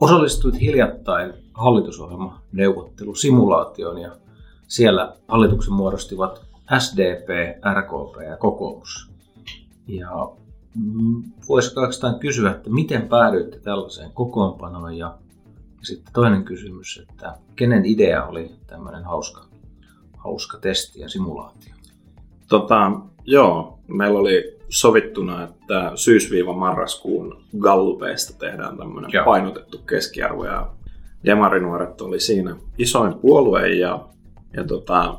Osallistuit 0.00 0.60
hiljattain 0.60 1.32
hallitusohjelman 1.54 2.40
neuvottelusimulaatioon 2.52 3.98
ja 3.98 4.16
siellä 4.68 5.16
hallituksen 5.28 5.72
muodostivat 5.72 6.42
SDP, 6.78 7.28
RKP 7.74 8.22
ja 8.30 8.36
kokoomus. 8.36 9.10
Ja 9.86 10.10
voisiko 11.48 11.80
oikeastaan 11.80 12.18
kysyä, 12.18 12.50
että 12.50 12.70
miten 12.70 13.08
päädyitte 13.08 13.58
tällaiseen 13.58 14.10
kokoonpanoon 14.12 14.96
ja 14.96 15.18
sitten 15.82 16.12
toinen 16.12 16.44
kysymys, 16.44 17.06
että 17.08 17.34
kenen 17.56 17.84
idea 17.84 18.26
oli 18.26 18.50
tämmöinen 18.66 19.04
hauska, 19.04 19.44
hauska 20.16 20.58
testi 20.58 21.00
ja 21.00 21.08
simulaatio? 21.08 21.74
Tota, 22.48 22.92
joo, 23.24 23.78
meillä 23.86 24.18
oli 24.18 24.58
sovittuna, 24.68 25.44
että 25.44 25.92
syysviiva-marraskuun 25.94 27.42
gallupeista 27.58 28.38
tehdään 28.38 28.78
tämmöinen 28.78 29.10
joo. 29.12 29.24
painotettu 29.24 29.78
keskiarvo 29.78 30.44
ja 30.44 30.72
Demarinuoret 31.24 32.00
oli 32.00 32.20
siinä 32.20 32.56
isoin 32.78 33.14
puolue 33.14 33.68
ja, 33.68 34.08
ja 34.56 34.64
tota, 34.64 35.18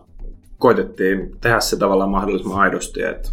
koitettiin 0.58 1.38
tehdä 1.42 1.60
se 1.60 1.78
tavallaan 1.78 2.10
mahdollisimman 2.10 2.60
aidosti, 2.60 3.04
että 3.04 3.30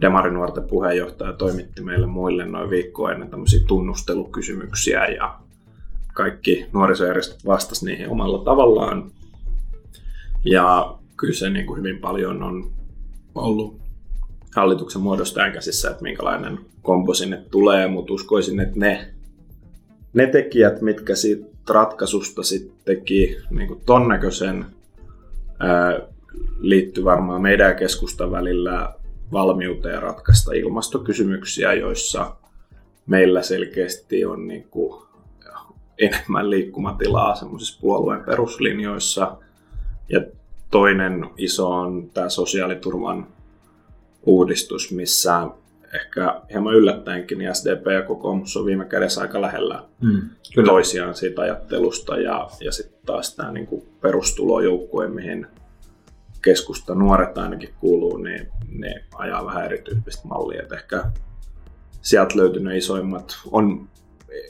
Demarinuorten 0.00 0.64
puheenjohtaja 0.64 1.32
toimitti 1.32 1.82
meille 1.82 2.06
muille 2.06 2.46
noin 2.46 2.70
viikkoa 2.70 3.12
ennen 3.12 3.30
tämmöisiä 3.30 3.60
tunnustelukysymyksiä 3.66 5.06
ja 5.06 5.38
kaikki 6.14 6.66
nuorisojärjestöt 6.72 7.46
vastasi 7.46 7.84
niihin 7.84 8.08
omalla 8.08 8.44
tavallaan. 8.44 9.10
Ja 10.44 10.98
kyllä 11.16 11.34
se 11.34 11.50
niin 11.50 11.66
kuin 11.66 11.78
hyvin 11.78 11.98
paljon 11.98 12.42
on 12.42 12.70
ollut 13.34 13.80
hallituksen 14.56 15.02
muodostajan 15.02 15.52
käsissä, 15.52 15.90
että 15.90 16.02
minkälainen 16.02 16.58
kombo 16.82 17.14
sinne 17.14 17.42
tulee, 17.50 17.88
mutta 17.88 18.12
uskoisin, 18.12 18.60
että 18.60 18.78
ne, 18.78 19.14
ne 20.12 20.26
tekijät, 20.26 20.82
mitkä 20.82 21.14
siitä 21.14 21.46
ratkaisusta 21.68 22.42
sitten 22.42 22.76
teki 22.84 23.36
niin 23.50 23.68
kuin 23.68 23.80
ton 23.86 24.08
näköisen, 24.08 24.66
liittyy 26.58 27.04
varmaan 27.04 27.42
meidän 27.42 27.76
keskustan 27.76 28.30
välillä 28.30 28.94
valmiuteen 29.32 30.02
ratkaista 30.02 30.52
ilmastokysymyksiä, 30.52 31.72
joissa 31.72 32.36
meillä 33.06 33.42
selkeästi 33.42 34.24
on 34.24 34.46
niin 34.46 34.68
kuin 34.70 35.02
enemmän 35.98 36.50
liikkumatilaa 36.50 37.34
semmoisissa 37.34 37.80
puolueen 37.80 38.24
peruslinjoissa. 38.24 39.36
Ja 40.08 40.20
toinen 40.70 41.30
iso 41.36 41.70
on 41.70 42.10
tämä 42.14 42.28
sosiaaliturvan 42.28 43.26
uudistus, 44.26 44.92
missä 44.92 45.46
ehkä 45.94 46.40
hieman 46.50 46.74
yllättäenkin 46.74 47.38
niin 47.38 47.54
SDP 47.54 47.86
ja 47.86 48.02
kokoomus 48.02 48.56
on 48.56 48.66
viime 48.66 48.84
kädessä 48.84 49.20
aika 49.20 49.40
lähellä 49.40 49.84
mm, 50.02 50.22
kyllä. 50.54 50.72
toisiaan 50.72 51.14
siitä 51.14 51.42
ajattelusta 51.42 52.16
ja, 52.16 52.48
ja 52.60 52.72
sitten 52.72 52.98
taas 53.06 53.36
tämä 53.36 53.52
niin 53.52 53.68
perustulojoukkue, 54.00 55.08
mihin 55.08 55.46
keskusta 56.42 56.94
nuoret 56.94 57.38
ainakin 57.38 57.74
kuuluu, 57.80 58.16
niin 58.16 58.48
ne 58.68 59.04
ajaa 59.14 59.46
vähän 59.46 59.64
erityyppistä 59.64 60.28
mallia. 60.28 60.62
Et 60.62 60.72
ehkä 60.72 61.04
sieltä 62.02 62.36
löytynyt 62.36 62.76
isoimmat 62.76 63.38
on 63.52 63.88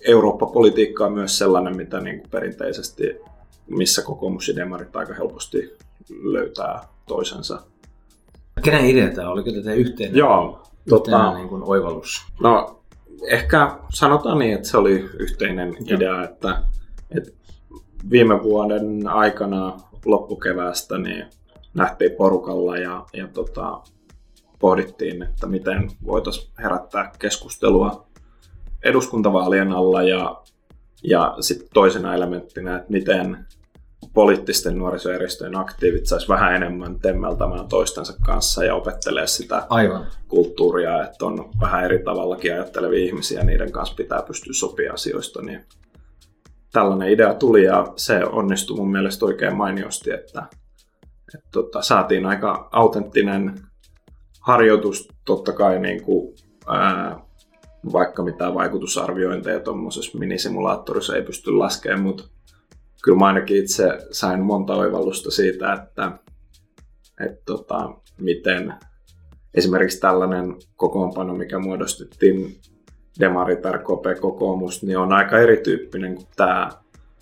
Eurooppa-politiikka 0.05 1.07
on 1.07 1.13
myös 1.13 1.39
sellainen, 1.39 1.77
mitä 1.77 2.01
niin 2.01 2.21
kuin 2.21 2.31
perinteisesti, 2.31 3.17
missä 3.67 4.03
kokoomus 4.03 4.49
ja 4.49 4.57
demarit 4.57 4.97
aika 4.97 5.15
helposti 5.15 5.77
löytää 6.23 6.81
toisensa. 7.07 7.63
Kenen 8.63 8.85
idea 8.85 9.11
tämä 9.11 9.31
oli? 9.31 9.43
Oliko 9.43 9.63
tämä 9.63 9.75
yhteinen, 9.75 10.17
Joo, 10.17 10.63
yhteinen 10.87 10.89
tota, 10.89 11.35
niin 11.35 11.49
kuin 11.49 11.63
oivallus? 11.67 12.23
No, 12.41 12.81
ehkä 13.31 13.79
sanotaan 13.95 14.39
niin, 14.39 14.55
että 14.55 14.69
se 14.69 14.77
oli 14.77 15.11
yhteinen 15.19 15.77
Joo. 15.81 15.97
idea, 15.97 16.25
että, 16.25 16.63
että 17.17 17.31
viime 18.11 18.43
vuoden 18.43 19.09
aikana 19.09 19.81
loppukeväästä 20.05 20.99
niin 20.99 21.27
nähtiin 21.79 22.13
porukalla 22.13 22.77
ja, 22.77 23.07
ja 23.13 23.29
tota, 23.29 23.81
pohdittiin, 24.59 25.23
että 25.23 25.47
miten 25.47 25.91
voitaisiin 26.07 26.53
herättää 26.59 27.13
keskustelua 27.19 28.07
eduskuntavaalien 28.85 29.73
alla 29.73 30.03
ja, 30.03 30.43
ja 31.03 31.37
sitten 31.41 31.69
toisena 31.75 32.15
elementtinä, 32.15 32.77
että 32.77 32.93
miten 32.93 33.47
poliittisten 34.15 34.79
nuorisojärjestöjen 34.79 35.57
aktiivit 35.57 36.07
saisi 36.07 36.29
vähän 36.29 36.55
enemmän 36.55 37.01
temmeltämään 37.01 37.69
toistensa 37.69 38.15
kanssa 38.27 38.65
ja 38.65 38.75
opettelee 38.75 39.27
sitä 39.27 39.67
Aivan. 39.69 40.07
kulttuuria, 40.29 41.05
että 41.05 41.27
on 41.27 41.51
vähän 41.61 41.85
eri 41.85 42.03
tavallakin 42.05 42.53
ajattelevia 42.53 43.05
ihmisiä, 43.05 43.45
niiden 43.45 43.73
kanssa 43.73 43.95
pitää 43.95 44.23
pystyä 44.23 44.53
sopia 44.53 44.93
asioista, 44.93 45.43
niin 45.43 45.65
tällainen 46.73 47.11
idea 47.11 47.35
tuli 47.35 47.65
ja 47.65 47.93
se 47.97 48.25
onnistui 48.25 48.77
mun 48.77 48.91
mielestä 48.91 49.25
oikein 49.25 49.57
mainiosti, 49.57 50.11
että, 50.11 50.47
että 51.35 51.49
tota, 51.53 51.83
saatiin 51.83 52.27
aika 52.27 52.69
autenttinen 52.73 53.55
harjoitus 54.41 55.09
totta 55.25 55.53
kai 55.53 55.79
niin 55.79 56.03
kuin, 56.03 56.35
ää, 56.67 57.21
vaikka 57.93 58.23
mitään 58.23 58.55
vaikutusarviointeja 58.55 59.61
tuommoisessa 59.61 60.19
minisimulaattorissa 60.19 61.17
ei 61.17 61.23
pysty 61.23 61.51
laskemaan, 61.51 62.03
mutta 62.03 62.25
kyllä 63.03 63.19
mä 63.19 63.27
ainakin 63.27 63.57
itse 63.57 63.99
sain 64.11 64.41
monta 64.41 64.75
oivallusta 64.75 65.31
siitä, 65.31 65.73
että, 65.73 66.13
että 67.27 67.43
tota, 67.47 67.95
miten 68.21 68.75
esimerkiksi 69.55 70.01
tällainen 70.01 70.57
kokoonpano, 70.77 71.35
mikä 71.35 71.59
muodostettiin 71.59 72.61
Demarit, 73.21 73.65
RKP, 73.65 74.21
kokoomus, 74.21 74.83
niin 74.83 74.99
on 74.99 75.13
aika 75.13 75.39
erityyppinen 75.39 76.15
kuin 76.15 76.27
tämä 76.37 76.71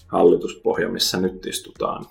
hallituspohja, 0.07 0.89
missä 0.89 1.21
nyt 1.21 1.47
istutaan. 1.47 2.05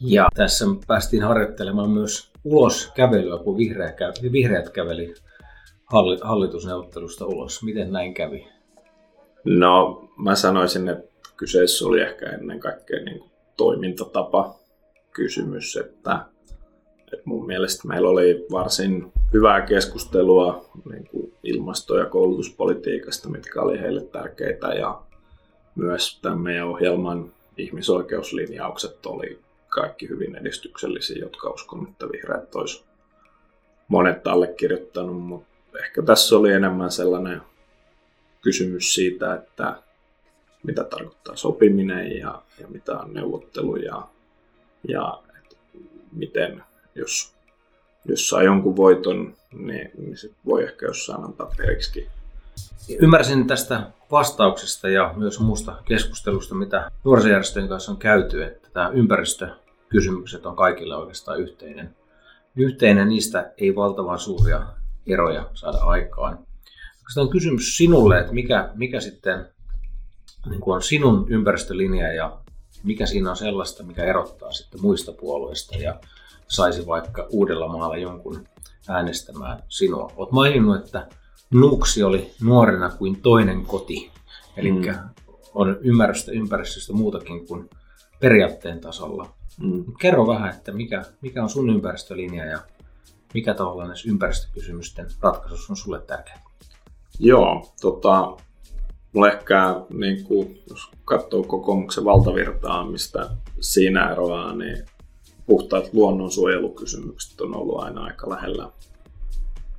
Ja 0.00 0.28
tässä 0.34 0.64
päästiin 0.86 1.22
harjoittelemaan 1.22 1.90
myös 1.90 2.32
ulos 2.44 2.92
kävelyä, 2.94 3.38
kun 3.38 3.56
vihreät, 3.56 3.96
vihreät 4.32 4.70
käveli 4.70 5.14
hallitusneuvottelusta 6.22 7.26
ulos. 7.26 7.62
Miten 7.62 7.92
näin 7.92 8.14
kävi? 8.14 8.48
No, 9.44 10.04
mä 10.16 10.34
sanoisin, 10.34 10.88
että 10.88 11.30
kyseessä 11.36 11.86
oli 11.86 12.00
ehkä 12.00 12.26
ennen 12.26 12.60
kaikkea 12.60 13.04
niin 13.04 13.18
kuin 13.18 13.30
toimintatapa 13.56 14.54
kysymys, 15.12 15.76
että, 15.76 16.24
että 17.12 17.22
mun 17.24 17.46
mielestä 17.46 17.88
meillä 17.88 18.08
oli 18.08 18.46
varsin 18.52 19.12
hyvää 19.32 19.60
keskustelua 19.60 20.70
niin 20.90 21.08
kuin 21.10 21.34
ilmasto- 21.42 21.98
ja 21.98 22.06
koulutuspolitiikasta, 22.06 23.28
mitkä 23.28 23.62
oli 23.62 23.80
heille 23.80 24.04
tärkeitä 24.04 24.66
ja 24.68 25.02
myös 25.74 26.18
tämän 26.22 26.40
meidän 26.40 26.68
ohjelman 26.68 27.32
ihmisoikeuslinjaukset 27.56 29.06
oli 29.06 29.47
kaikki 29.68 30.08
hyvin 30.08 30.36
edistyksellisiä, 30.36 31.18
jotka 31.18 31.50
uskon, 31.50 31.88
että 31.90 32.06
vihreät 32.12 32.54
olisi 32.54 32.84
monet 33.88 34.26
allekirjoittanut, 34.26 35.22
mutta 35.22 35.78
ehkä 35.78 36.02
tässä 36.02 36.36
oli 36.36 36.52
enemmän 36.52 36.90
sellainen 36.90 37.42
kysymys 38.40 38.94
siitä, 38.94 39.34
että 39.34 39.82
mitä 40.62 40.84
tarkoittaa 40.84 41.36
sopiminen 41.36 42.18
ja, 42.18 42.42
ja 42.60 42.68
mitä 42.68 42.98
on 42.98 43.14
neuvottelu 43.14 43.76
ja, 43.76 44.08
ja 44.88 45.22
miten, 46.12 46.62
jos, 46.94 47.34
jos 48.04 48.28
saa 48.28 48.42
jonkun 48.42 48.76
voiton, 48.76 49.36
niin, 49.52 49.90
niin 49.98 50.16
sit 50.16 50.32
voi 50.46 50.64
ehkä 50.64 50.86
jossain 50.86 51.24
antaa 51.24 51.52
periksi. 51.56 52.08
Ymmärsin 53.00 53.46
tästä 53.46 53.82
vastauksesta 54.10 54.88
ja 54.88 55.14
myös 55.16 55.40
muusta 55.40 55.82
keskustelusta, 55.84 56.54
mitä 56.54 56.90
nuorisojärjestöjen 57.04 57.68
kanssa 57.68 57.92
on 57.92 57.98
käyty, 57.98 58.44
että 58.44 58.70
tämä 58.72 58.88
ympäristökysymykset 58.88 60.46
on 60.46 60.56
kaikille 60.56 60.96
oikeastaan 60.96 61.40
yhteinen. 61.40 61.96
Yhteinen 62.56 63.08
niistä 63.08 63.52
ei 63.58 63.76
valtavan 63.76 64.18
suuria 64.18 64.66
eroja 65.06 65.50
saada 65.54 65.78
aikaan. 65.78 66.38
Tämä 67.14 67.24
on 67.24 67.30
kysymys 67.30 67.76
sinulle, 67.76 68.18
että 68.20 68.32
mikä, 68.32 68.70
mikä 68.74 69.00
sitten 69.00 69.46
niin 70.50 70.60
kuin 70.60 70.74
on 70.74 70.82
sinun 70.82 71.26
ympäristölinja 71.28 72.12
ja 72.12 72.38
mikä 72.84 73.06
siinä 73.06 73.30
on 73.30 73.36
sellaista, 73.36 73.82
mikä 73.82 74.04
erottaa 74.04 74.52
sitten 74.52 74.80
muista 74.80 75.12
puolueista 75.12 75.76
ja 75.76 76.00
saisi 76.48 76.86
vaikka 76.86 77.26
uudella 77.30 77.68
maalla 77.68 77.96
jonkun 77.96 78.48
äänestämään 78.88 79.62
sinua. 79.68 80.12
Olet 80.16 80.32
maininnut, 80.32 80.84
että 80.84 81.06
Nuuksi 81.54 82.02
oli 82.02 82.30
nuorena 82.42 82.90
kuin 82.90 83.22
toinen 83.22 83.66
koti, 83.66 84.10
eli 84.56 84.72
mm. 84.72 84.80
on 85.54 85.78
ymmärrystä 85.80 86.32
ympäristöstä 86.32 86.92
muutakin 86.92 87.46
kuin 87.46 87.70
periaatteen 88.20 88.80
tasolla. 88.80 89.28
Mm. 89.60 89.84
Kerro 90.00 90.26
vähän, 90.26 90.50
että 90.50 90.72
mikä, 90.72 91.04
mikä 91.20 91.42
on 91.42 91.50
sun 91.50 91.70
ympäristölinja 91.70 92.44
ja 92.44 92.58
mikä 93.34 93.54
tavallaan 93.54 93.88
näissä 93.88 94.10
ympäristökysymysten 94.10 95.06
ratkaisussa 95.20 95.72
on 95.72 95.76
sulle 95.76 96.00
tärkeää? 96.00 96.42
Joo, 97.18 97.74
tota, 97.80 98.36
mulla 99.12 99.30
ehkä, 99.30 99.74
niin 99.92 100.24
kuin, 100.24 100.62
jos 100.70 100.90
katsoo 101.04 101.42
kokoomuksen 101.42 102.04
valtavirtaa, 102.04 102.90
mistä 102.90 103.30
siinä 103.60 104.10
eroaa, 104.10 104.54
niin 104.54 104.84
puhtaat 105.46 105.84
luonnonsuojelukysymykset 105.92 107.40
on 107.40 107.56
ollut 107.56 107.82
aina 107.82 108.04
aika 108.04 108.30
lähellä 108.30 108.70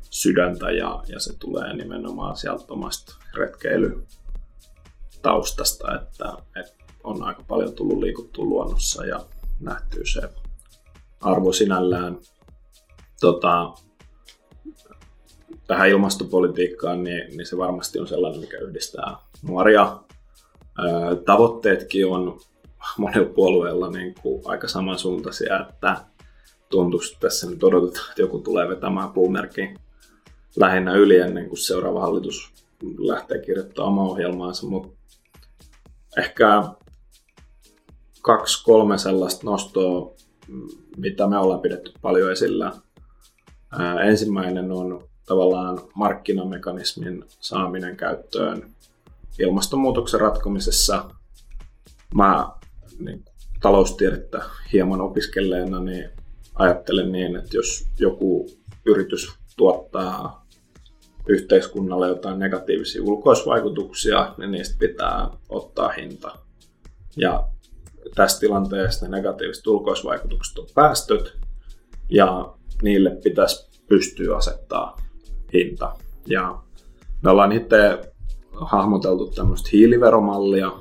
sydäntä 0.10 0.72
ja, 0.72 1.04
ja 1.08 1.20
se 1.20 1.34
tulee 1.40 1.74
nimenomaan 1.74 2.38
sieltä 2.38 2.66
omasta 2.70 3.16
retkeilytaustasta, 3.36 5.96
että, 5.96 6.34
että 6.56 6.84
on 7.04 7.24
aika 7.24 7.44
paljon 7.48 7.74
tullut 7.74 8.00
liikuttua 8.00 8.46
luonnossa 8.46 9.06
ja 9.06 9.26
nähty 9.60 10.06
se 10.06 10.22
arvo 11.22 11.54
sinällään. 11.54 12.18
Tota, 13.22 13.74
tähän 15.68 15.90
ilmastopolitiikkaan, 15.90 17.04
niin, 17.04 17.38
niin 17.38 17.46
se 17.46 17.58
varmasti 17.58 18.00
on 18.00 18.08
sellainen, 18.08 18.42
mikä 18.42 18.58
yhdistää 18.58 19.18
nuoria. 19.42 20.00
tavoitteetkin 21.26 22.08
on 22.08 22.40
monella 22.98 23.34
puolueella 23.34 23.90
niin 23.90 24.16
kuin 24.22 24.42
aika 24.46 24.68
samansuuntaisia, 24.68 25.60
että 25.60 25.98
tuntuu, 26.70 27.02
että 27.06 27.20
tässä 27.20 27.50
nyt 27.50 27.64
odotetaan, 27.64 28.10
että 28.10 28.22
joku 28.22 28.40
tulee 28.40 28.70
vetämään 28.70 29.10
puumerkin 29.10 29.80
lähinnä 30.56 30.94
yli 30.94 31.18
ennen 31.18 31.48
kuin 31.48 31.58
seuraava 31.58 32.02
hallitus 32.02 32.54
lähtee 32.98 33.40
kirjoittamaan 33.40 33.94
omaa 33.94 34.06
ohjelmaansa, 34.06 34.68
mutta 34.68 34.98
ehkä 36.18 36.64
kaksi, 38.22 38.64
kolme 38.64 38.98
sellaista 38.98 39.46
nostoa, 39.46 40.16
mitä 40.98 41.28
me 41.28 41.38
ollaan 41.38 41.62
pidetty 41.62 41.92
paljon 42.02 42.32
esillä. 42.32 42.72
ensimmäinen 44.08 44.72
on 44.72 45.10
tavallaan 45.26 45.82
markkinamekanismin 45.96 47.26
saaminen 47.40 47.98
käyttöön 47.98 48.76
ilmastonmuutoksen 49.40 50.20
ratkomisessa. 50.20 51.10
Mä 52.16 52.50
niin, 53.00 53.26
taloustiedettä 53.62 54.44
hieman 54.74 55.02
opiskelleena 55.02 55.80
niin 55.80 56.10
ajattelen 56.56 57.12
niin, 57.12 57.36
että 57.36 57.58
jos 57.58 57.88
joku 58.00 58.50
yritys 58.86 59.34
tuottaa 59.58 60.39
yhteiskunnalle 61.30 62.08
jotain 62.08 62.40
negatiivisia 62.40 63.04
ulkoisvaikutuksia, 63.04 64.34
niin 64.38 64.52
niistä 64.52 64.76
pitää 64.80 65.30
ottaa 65.50 65.90
hinta. 65.90 66.36
Ja 67.18 67.48
tässä 68.16 68.40
tilanteessa 68.40 69.06
ne 69.08 69.18
negatiiviset 69.18 69.68
ulkoisvaikutukset 69.68 70.60
on 70.60 70.68
päästöt, 70.76 71.38
ja 72.10 72.54
niille 72.82 73.18
pitäisi 73.24 73.70
pystyä 73.88 74.38
asettaa 74.38 74.98
hinta. 75.54 75.96
Ja 76.28 76.62
me 77.24 77.30
ollaan 77.30 77.52
itse 77.52 78.00
hahmoteltu 78.52 79.32
tämmöistä 79.32 79.70
hiiliveromallia, 79.72 80.72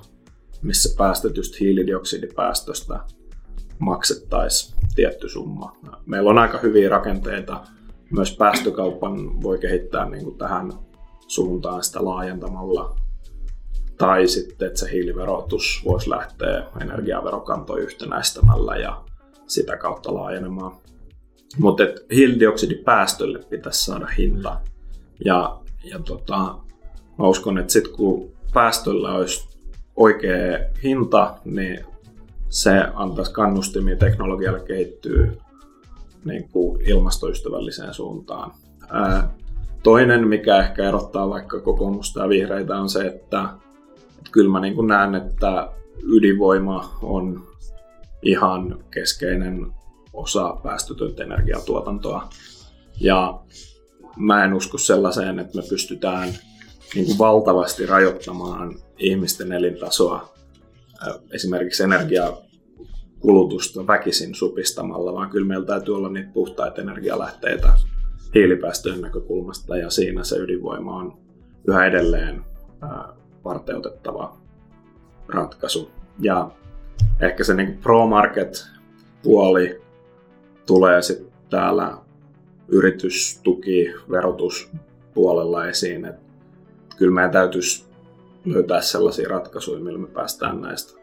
missä 0.62 0.94
päästetystä 0.98 1.56
hiilidioksidipäästöstä 1.60 3.00
maksettaisiin 3.78 4.78
tietty 4.94 5.28
summa. 5.28 5.76
Meillä 6.06 6.30
on 6.30 6.38
aika 6.38 6.58
hyviä 6.58 6.88
rakenteita. 6.88 7.64
Myös 8.10 8.36
päästökaupan 8.36 9.42
voi 9.42 9.58
kehittää 9.58 10.08
niin 10.10 10.24
kuin 10.24 10.38
tähän 10.38 10.72
suuntaan 11.26 11.84
sitä 11.84 12.04
laajentamalla. 12.04 12.96
Tai 13.98 14.28
sitten, 14.28 14.68
että 14.68 14.80
se 14.80 14.92
hiiliverotus 14.92 15.82
voisi 15.84 16.10
lähteä 16.10 16.66
energiaverokantoja 16.82 17.84
yhtenäistämällä 17.84 18.76
ja 18.76 19.04
sitä 19.46 19.76
kautta 19.76 20.14
laajenemaan. 20.14 20.72
Mutta 21.58 21.82
hiilidioksidipäästölle 22.12 23.38
pitäisi 23.38 23.84
saada 23.84 24.06
hinta. 24.06 24.60
Ja, 25.24 25.60
ja 25.84 25.98
tota, 25.98 26.58
mä 27.18 27.28
uskon, 27.28 27.58
että 27.58 27.72
sitten 27.72 27.92
kun 27.92 28.32
päästöllä 28.54 29.12
olisi 29.12 29.48
oikea 29.96 30.58
hinta, 30.82 31.34
niin 31.44 31.84
se 32.48 32.70
antaisi 32.94 33.32
kannustimia 33.32 33.96
teknologialle 33.96 34.60
kehittyä 34.60 35.32
niin 36.24 36.48
kuin 36.48 36.80
ilmastoystävälliseen 36.88 37.94
suuntaan. 37.94 38.52
Ää, 38.88 39.34
toinen, 39.82 40.28
mikä 40.28 40.58
ehkä 40.58 40.88
erottaa 40.88 41.30
vaikka 41.30 41.60
kokoomusta 41.60 42.20
ja 42.20 42.28
vihreitä, 42.28 42.76
on 42.76 42.88
se, 42.88 43.06
että, 43.06 43.48
että 44.18 44.30
kyllä 44.32 44.50
mä 44.50 44.60
niin 44.60 44.74
kuin 44.74 44.86
näen, 44.86 45.14
että 45.14 45.68
ydinvoima 46.02 46.98
on 47.02 47.46
ihan 48.22 48.84
keskeinen 48.90 49.66
osa 50.12 50.56
päästötöntä 50.62 51.22
energiatuotantoa. 51.22 52.28
Ja 53.00 53.40
mä 54.16 54.44
en 54.44 54.54
usko 54.54 54.78
sellaiseen, 54.78 55.38
että 55.38 55.56
me 55.56 55.62
pystytään 55.68 56.28
niin 56.94 57.06
kuin 57.06 57.18
valtavasti 57.18 57.86
rajoittamaan 57.86 58.74
ihmisten 58.98 59.52
elintasoa 59.52 60.34
esimerkiksi 61.30 61.82
energiakulutusta 63.18 63.86
väkisin 63.86 64.34
supistamalla, 64.34 65.14
vaan 65.14 65.30
kyllä 65.30 65.46
meillä 65.46 65.66
täytyy 65.66 65.96
olla 65.96 66.08
niitä 66.08 66.30
puhtaita 66.32 66.80
energialähteitä 66.80 67.72
hiilipäästöjen 68.34 69.00
näkökulmasta 69.00 69.76
ja 69.76 69.90
siinä 69.90 70.24
se 70.24 70.36
ydinvoima 70.36 70.96
on 70.96 71.18
yhä 71.68 71.86
edelleen 71.86 72.44
varteutettava 73.44 74.36
ratkaisu. 75.28 75.90
Ja 76.20 76.50
ehkä 77.20 77.44
se 77.44 77.54
niin 77.54 77.78
pro-market 77.78 78.66
puoli 79.22 79.80
tulee 80.66 81.02
sitten 81.02 81.32
täällä 81.50 81.98
yritystuki, 82.68 83.94
verotuspuolella 84.10 85.66
esiin, 85.66 86.04
että 86.04 86.20
kyllä 86.96 87.12
meidän 87.14 87.30
täytyisi 87.30 87.84
löytää 88.44 88.80
sellaisia 88.80 89.28
ratkaisuja, 89.28 89.80
millä 89.80 89.98
me 89.98 90.06
päästään 90.06 90.60
näistä 90.60 90.97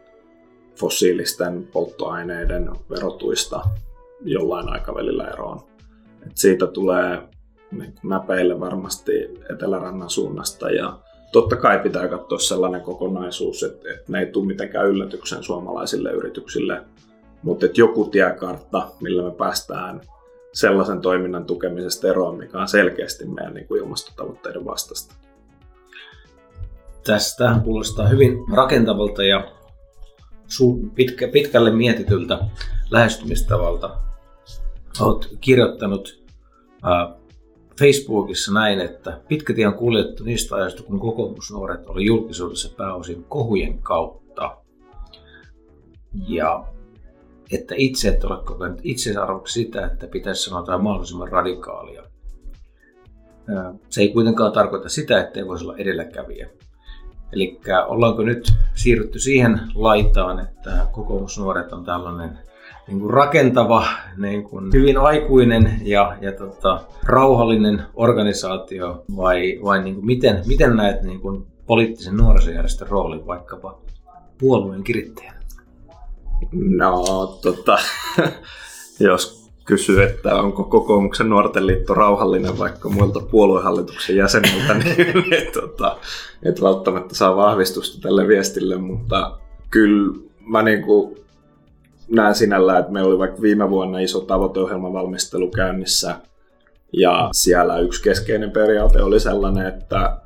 fossiilisten 0.78 1.68
polttoaineiden 1.72 2.70
verotuista 2.90 3.60
jollain 4.24 4.68
aikavälillä 4.68 5.24
eroon. 5.24 5.60
Et 6.26 6.32
siitä 6.36 6.66
tulee 6.66 7.22
niin 7.70 7.94
näpeille 8.02 8.60
varmasti 8.60 9.12
Etelärannan 9.50 10.10
suunnasta 10.10 10.70
ja 10.70 10.98
totta 11.32 11.56
kai 11.56 11.78
pitää 11.78 12.08
katsoa 12.08 12.38
sellainen 12.38 12.80
kokonaisuus, 12.80 13.62
että, 13.62 13.90
että 13.90 14.12
ne 14.12 14.20
ei 14.20 14.26
tule 14.26 14.46
mitenkään 14.46 14.86
yllätyksen 14.86 15.42
suomalaisille 15.42 16.10
yrityksille, 16.10 16.82
mutta 17.42 17.66
että 17.66 17.80
joku 17.80 18.04
tiekartta, 18.04 18.90
millä 19.00 19.22
me 19.22 19.30
päästään 19.30 20.00
sellaisen 20.52 21.00
toiminnan 21.00 21.44
tukemisesta 21.44 22.08
eroon, 22.08 22.36
mikä 22.36 22.58
on 22.58 22.68
selkeästi 22.68 23.24
meidän 23.24 23.54
niin 23.54 23.66
kuin 23.66 23.80
ilmastotavoitteiden 23.80 24.64
vastasta. 24.64 25.14
Tästä 27.04 27.60
kuulostaa 27.64 28.08
hyvin 28.08 28.38
rakentavalta 28.54 29.24
ja 29.24 29.55
pitkä, 30.94 31.28
pitkälle 31.28 31.70
mietityltä 31.70 32.38
lähestymistavalta. 32.90 33.96
Olet 35.00 35.28
kirjoittanut 35.40 36.22
äh, 36.84 37.16
Facebookissa 37.78 38.52
näin, 38.52 38.80
että 38.80 39.20
pitkä 39.28 39.54
tie 39.54 39.66
on 39.66 39.74
kuljettu 39.74 40.24
niistä 40.24 40.54
ajoista, 40.54 40.82
kun 40.82 41.00
kokoomusnuoret 41.00 41.86
oli 41.86 42.04
julkisuudessa 42.04 42.74
pääosin 42.76 43.24
kohujen 43.24 43.78
kautta. 43.82 44.56
Ja 46.28 46.64
että 47.52 47.74
itse 47.78 48.08
et 48.08 48.24
ole 48.24 48.44
kokenut 48.44 48.80
itseisarvoksi 48.82 49.62
sitä, 49.62 49.86
että 49.86 50.06
pitäisi 50.06 50.42
sanoa 50.42 50.60
jotain 50.60 50.82
mahdollisimman 50.82 51.28
radikaalia. 51.28 52.02
Se 53.88 54.00
ei 54.00 54.08
kuitenkaan 54.08 54.52
tarkoita 54.52 54.88
sitä, 54.88 55.20
että 55.20 55.40
ei 55.40 55.46
voisi 55.46 55.64
olla 55.64 55.76
edelläkävijä. 55.76 56.50
Eli 57.32 57.60
ollaanko 57.86 58.22
nyt 58.22 58.52
siirrytty 58.74 59.18
siihen 59.18 59.60
laitaan, 59.74 60.40
että 60.40 60.86
kokoomusnuoret 60.92 61.72
on 61.72 61.84
tällainen 61.84 62.38
niin 62.88 63.00
kuin 63.00 63.14
rakentava, 63.14 63.86
niin 64.16 64.44
kuin 64.44 64.72
hyvin 64.72 64.98
aikuinen 64.98 65.80
ja, 65.82 66.16
ja 66.20 66.32
tota, 66.32 66.80
rauhallinen 67.02 67.82
organisaatio, 67.94 69.04
vai, 69.16 69.60
vai 69.64 69.82
niin 69.82 69.94
kuin 69.94 70.06
miten, 70.06 70.42
miten 70.46 70.76
näet 70.76 71.02
niin 71.02 71.20
kuin 71.20 71.46
poliittisen 71.66 72.16
nuorisojärjestön 72.16 72.88
roolin 72.88 73.26
vaikkapa 73.26 73.78
puolueen 74.38 74.84
kirittäjänä? 74.84 75.40
No, 76.52 77.26
tota, 77.42 77.78
jos 79.00 79.45
kysyy, 79.66 80.02
että 80.02 80.34
onko 80.34 80.64
kokoomuksen 80.64 81.30
nuorten 81.30 81.66
liitto 81.66 81.94
rauhallinen 81.94 82.58
vaikka 82.58 82.88
muilta 82.88 83.20
puoluehallituksen 83.20 84.16
jäseniltä, 84.16 84.74
niin 84.78 85.34
et, 85.34 85.52
tota, 85.52 85.96
et 86.42 86.62
välttämättä 86.62 87.14
saa 87.14 87.36
vahvistusta 87.36 88.00
tälle 88.00 88.28
viestille, 88.28 88.76
mutta 88.76 89.38
kyllä 89.70 90.18
mä 90.40 90.62
niin 90.62 90.82
kuin 90.82 91.16
näen 92.08 92.34
sinällä, 92.34 92.78
että 92.78 92.92
meillä 92.92 93.08
oli 93.08 93.18
vaikka 93.18 93.42
viime 93.42 93.70
vuonna 93.70 93.98
iso 93.98 94.20
tavoiteohjelman 94.20 94.92
valmistelu 94.92 95.50
käynnissä, 95.50 96.16
ja 96.92 97.28
siellä 97.32 97.78
yksi 97.78 98.02
keskeinen 98.02 98.50
periaate 98.50 99.02
oli 99.02 99.20
sellainen, 99.20 99.66
että, 99.66 100.16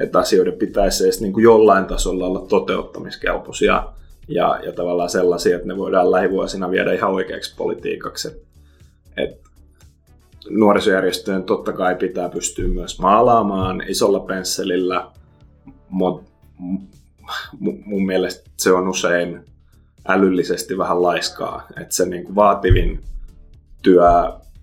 että 0.00 0.18
asioiden 0.18 0.52
pitäisi 0.52 1.04
edes 1.04 1.20
niin 1.20 1.32
kuin 1.32 1.44
jollain 1.44 1.84
tasolla 1.84 2.26
olla 2.26 2.46
toteuttamiskelpoisia 2.48 3.84
ja, 4.28 4.60
ja 4.64 4.72
tavallaan 4.72 5.10
sellaisia, 5.10 5.56
että 5.56 5.68
ne 5.68 5.76
voidaan 5.76 6.10
lähivuosina 6.10 6.70
viedä 6.70 6.92
ihan 6.92 7.10
oikeaksi 7.10 7.54
politiikaksi. 7.56 8.28
Et, 8.28 8.49
et 9.16 9.40
nuorisojärjestöjen 10.50 11.44
totta 11.44 11.72
kai 11.72 11.94
pitää 11.94 12.28
pystyä 12.28 12.68
myös 12.68 12.98
maalaamaan 12.98 13.82
isolla 13.88 14.20
pensselillä, 14.20 15.10
mutta 15.88 16.30
mun 17.84 18.06
mielestä 18.06 18.50
se 18.56 18.72
on 18.72 18.88
usein 18.88 19.44
älyllisesti 20.08 20.78
vähän 20.78 21.02
laiskaa. 21.02 21.66
Että 21.80 21.94
se 21.94 22.06
niin 22.06 22.24
kuin 22.24 22.34
vaativin 22.34 23.00
työ 23.82 24.08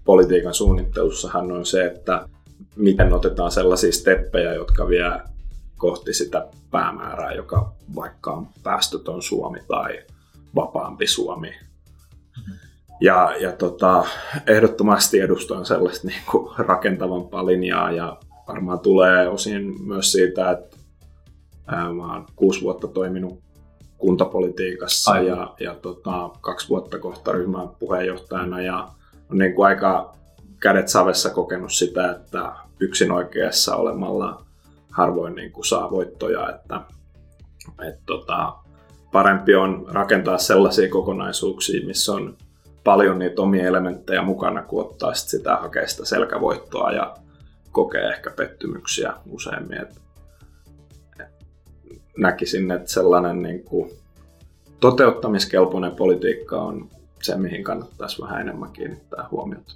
politiikan 0.05 0.53
suunnittelussahan 0.53 1.51
on 1.51 1.65
se, 1.65 1.85
että 1.85 2.27
miten 2.75 3.13
otetaan 3.13 3.51
sellaisia 3.51 3.91
steppejä, 3.91 4.53
jotka 4.53 4.87
vie 4.87 5.11
kohti 5.77 6.13
sitä 6.13 6.47
päämäärää, 6.71 7.33
joka 7.33 7.73
vaikka 7.95 8.31
on 8.31 8.47
päästötön 8.63 9.21
Suomi 9.21 9.59
tai 9.67 10.03
vapaampi 10.55 11.07
Suomi. 11.07 11.53
Ja, 13.01 13.35
ja 13.39 13.51
tota, 13.51 14.05
ehdottomasti 14.47 15.19
edustan 15.19 15.65
sellaista 15.65 16.07
niin 16.07 16.21
kuin 16.31 16.53
rakentavampaa 16.57 17.45
linjaa 17.45 17.91
ja 17.91 18.17
varmaan 18.47 18.79
tulee 18.79 19.27
osin 19.27 19.87
myös 19.87 20.11
siitä, 20.11 20.51
että 20.51 20.77
ää, 21.67 21.93
mä 21.93 22.13
oon 22.13 22.25
kuusi 22.35 22.61
vuotta 22.61 22.87
toiminut 22.87 23.39
kuntapolitiikassa 23.97 25.11
Aivan. 25.11 25.37
ja, 25.37 25.55
ja 25.59 25.75
tota, 25.75 26.29
kaksi 26.41 26.69
vuotta 26.69 26.99
kohta 26.99 27.31
ryhmän 27.31 27.69
puheenjohtajana 27.79 28.61
ja 28.61 28.87
on 29.31 29.37
niin 29.37 29.53
kuin 29.53 29.67
aika 29.67 30.13
kädet 30.59 30.87
savessa 30.87 31.29
kokenut 31.29 31.73
sitä, 31.73 32.11
että 32.11 32.53
yksin 32.79 33.11
oikeassa 33.11 33.75
olemalla 33.75 34.45
harvoin 34.91 35.35
niin 35.35 35.51
kuin 35.51 35.65
saa 35.65 35.91
voittoja, 35.91 36.49
että 36.49 36.81
et 37.87 37.99
tota, 38.05 38.53
parempi 39.11 39.55
on 39.55 39.85
rakentaa 39.87 40.37
sellaisia 40.37 40.89
kokonaisuuksia, 40.89 41.85
missä 41.85 42.13
on 42.13 42.37
paljon 42.87 43.19
niitä 43.19 43.41
omia 43.41 43.67
elementtejä 43.67 44.21
mukana, 44.21 44.63
kun 44.63 44.81
ottaa 44.81 45.13
sit 45.13 45.29
sitä 45.29 45.55
hakea 45.55 45.87
sitä 45.87 46.05
selkävoittoa 46.05 46.91
ja 46.91 47.17
kokee 47.71 48.09
ehkä 48.09 48.31
pettymyksiä 48.31 49.13
useimmin. 49.31 49.81
Et, 49.81 50.01
näkisin, 52.17 52.71
että 52.71 52.91
sellainen 52.91 53.41
niin 53.41 53.63
kuin 53.63 53.91
toteuttamiskelpoinen 54.79 55.91
politiikka 55.91 56.61
on 56.61 56.89
se, 57.21 57.37
mihin 57.37 57.63
kannattaisi 57.63 58.21
vähän 58.21 58.41
enemmän 58.41 58.71
kiinnittää 58.71 59.27
huomiota. 59.31 59.73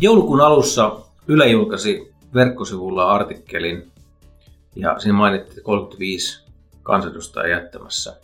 Joulukuun 0.00 0.40
alussa 0.40 1.00
Yle 1.28 1.46
julkaisi 1.46 2.12
verkkosivulla 2.34 3.12
artikkelin 3.12 3.92
ja 4.76 4.98
siinä 4.98 5.18
mainittiin 5.18 5.62
35 5.62 6.44
kansanedustajaa 6.82 7.60
jättämässä 7.60 8.16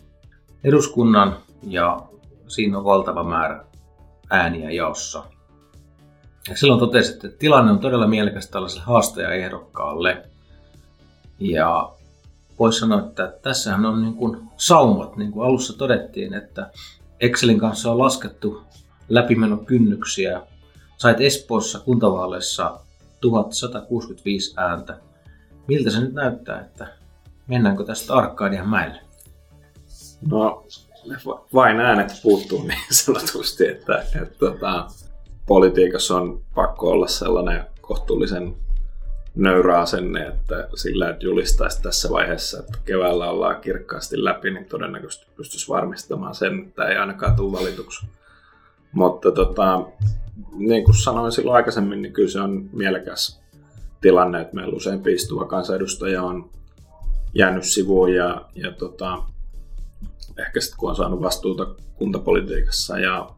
eduskunnan 0.64 1.36
ja 1.62 2.00
siinä 2.48 2.78
on 2.78 2.84
valtava 2.84 3.24
määrä 3.24 3.64
ääniä 4.30 4.70
jaossa. 4.70 5.24
Ja 6.48 6.56
silloin 6.56 6.80
totesit, 6.80 7.24
että 7.24 7.38
tilanne 7.38 7.72
on 7.72 7.78
todella 7.78 8.06
mielekäs 8.06 8.48
tällaiselle 8.48 8.84
haastajaehdokkaalle. 8.84 10.24
Ja 11.38 11.92
voisi 12.58 12.78
sanoa, 12.78 13.00
että 13.00 13.34
tässähän 13.42 13.86
on 13.86 14.02
niin 14.02 14.14
kuin 14.14 14.40
saumat, 14.56 15.16
niin 15.16 15.32
kuin 15.32 15.46
alussa 15.46 15.78
todettiin, 15.78 16.34
että 16.34 16.70
Excelin 17.20 17.58
kanssa 17.58 17.90
on 17.90 17.98
laskettu 17.98 18.62
läpimenokynnyksiä. 19.08 20.42
Sait 20.96 21.20
Espoossa 21.20 21.78
kuntavaaleissa 21.78 22.80
1165 23.20 24.54
ääntä. 24.56 24.98
Miltä 25.68 25.90
se 25.90 26.00
nyt 26.00 26.12
näyttää, 26.12 26.60
että 26.60 26.88
mennäänkö 27.46 27.84
tästä 27.84 28.14
Arkadian 28.14 28.68
mäelle? 28.68 29.00
No, 30.30 30.66
vain 31.54 31.80
äänet 31.80 32.12
puuttuu 32.22 32.62
niin 32.62 32.78
sanotusti, 32.90 33.68
että, 33.68 33.98
että, 33.98 34.22
että 34.22 34.38
tota, 34.38 34.86
politiikassa 35.46 36.16
on 36.16 36.40
pakko 36.54 36.90
olla 36.90 37.06
sellainen 37.06 37.64
kohtuullisen 37.80 38.56
nöyrä 39.34 39.78
asenne, 39.78 40.26
että 40.26 40.68
sillä, 40.74 41.10
että 41.10 41.24
julistaisi 41.24 41.82
tässä 41.82 42.10
vaiheessa, 42.10 42.58
että 42.58 42.78
keväällä 42.84 43.30
ollaan 43.30 43.60
kirkkaasti 43.60 44.24
läpi, 44.24 44.50
niin 44.50 44.64
todennäköisesti 44.64 45.26
pystyisi 45.36 45.68
varmistamaan 45.68 46.34
sen, 46.34 46.64
että 46.68 46.84
ei 46.84 46.96
ainakaan 46.96 47.36
tule 47.36 47.58
valituksi. 47.58 48.06
Mutta 48.92 49.30
tota, 49.30 49.86
niin 50.52 50.84
kuin 50.84 50.94
sanoin 50.94 51.32
silloin 51.32 51.56
aikaisemmin, 51.56 52.02
niin 52.02 52.12
kyllä 52.12 52.30
se 52.30 52.40
on 52.40 52.70
mielekäs 52.72 53.40
tilanne, 54.00 54.40
että 54.40 54.54
meillä 54.54 54.76
useampi 54.76 55.12
istuva 55.12 55.44
kansanedustaja 55.44 56.22
on 56.22 56.50
jäänyt 57.34 57.64
sivuun 57.64 58.14
ja, 58.14 58.44
ja 58.54 58.72
tota, 58.72 59.22
ehkä 60.38 60.60
sitten 60.60 60.78
kun 60.78 60.90
on 60.90 60.96
saanut 60.96 61.22
vastuuta 61.22 61.66
kuntapolitiikassa 61.94 62.98
ja 62.98 63.30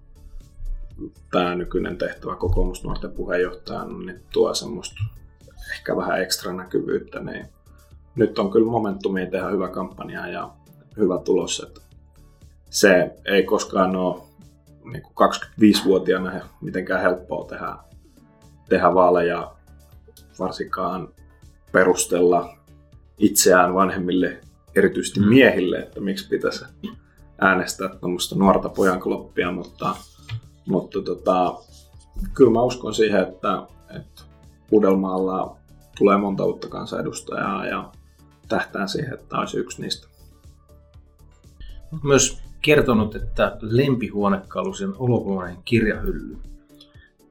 tämä 1.30 1.54
nykyinen 1.54 1.98
tehtävä 1.98 2.36
kokoomusnuorten 2.36 3.12
puheenjohtajana 3.12 3.98
niin 3.98 4.22
tuo 4.32 4.54
semmoista 4.54 5.00
ehkä 5.70 5.96
vähän 5.96 6.22
ekstra 6.22 6.52
näkyvyyttä, 6.52 7.20
niin 7.20 7.46
nyt 8.14 8.38
on 8.38 8.50
kyllä 8.50 8.70
momentumia 8.70 9.30
tehdä 9.30 9.48
hyvä 9.48 9.68
kampanja 9.68 10.26
ja 10.26 10.50
hyvä 10.96 11.18
tulos. 11.18 11.60
Että 11.60 11.80
se 12.70 13.16
ei 13.24 13.42
koskaan 13.42 13.96
ole 13.96 14.22
niin 14.84 15.02
25-vuotiaana 15.02 16.40
mitenkään 16.60 17.00
helppoa 17.00 17.44
tehdä, 17.44 17.76
tehdä 18.68 18.94
vaaleja, 18.94 19.54
varsinkaan 20.38 21.08
perustella 21.72 22.56
itseään 23.18 23.74
vanhemmille, 23.74 24.40
erityisesti 24.76 25.20
miehille, 25.20 25.78
että 25.78 26.00
miksi 26.00 26.28
pitäisi 26.28 26.64
äänestää 27.40 27.88
tuommoista 27.88 28.34
nuorta 28.34 28.68
pojankloppia, 28.68 29.52
mutta, 29.52 29.96
mutta 30.66 31.02
tota, 31.02 31.54
kyllä 32.34 32.50
mä 32.50 32.62
uskon 32.62 32.94
siihen, 32.94 33.22
että, 33.22 33.62
että 33.96 34.22
Uudelmaalla 34.70 35.56
tulee 35.98 36.18
monta 36.18 36.44
uutta 36.44 36.68
kansanedustajaa 36.68 37.66
ja 37.66 37.92
tähtään 38.48 38.88
siihen, 38.88 39.14
että 39.14 39.38
olisi 39.38 39.58
yksi 39.58 39.82
niistä. 39.82 40.08
Myös 42.02 42.42
kertonut, 42.62 43.16
että 43.16 43.56
lempihuonekalusi 43.60 44.84
on 44.84 44.96
ulkomainen 44.98 45.62
kirjahylly. 45.64 46.36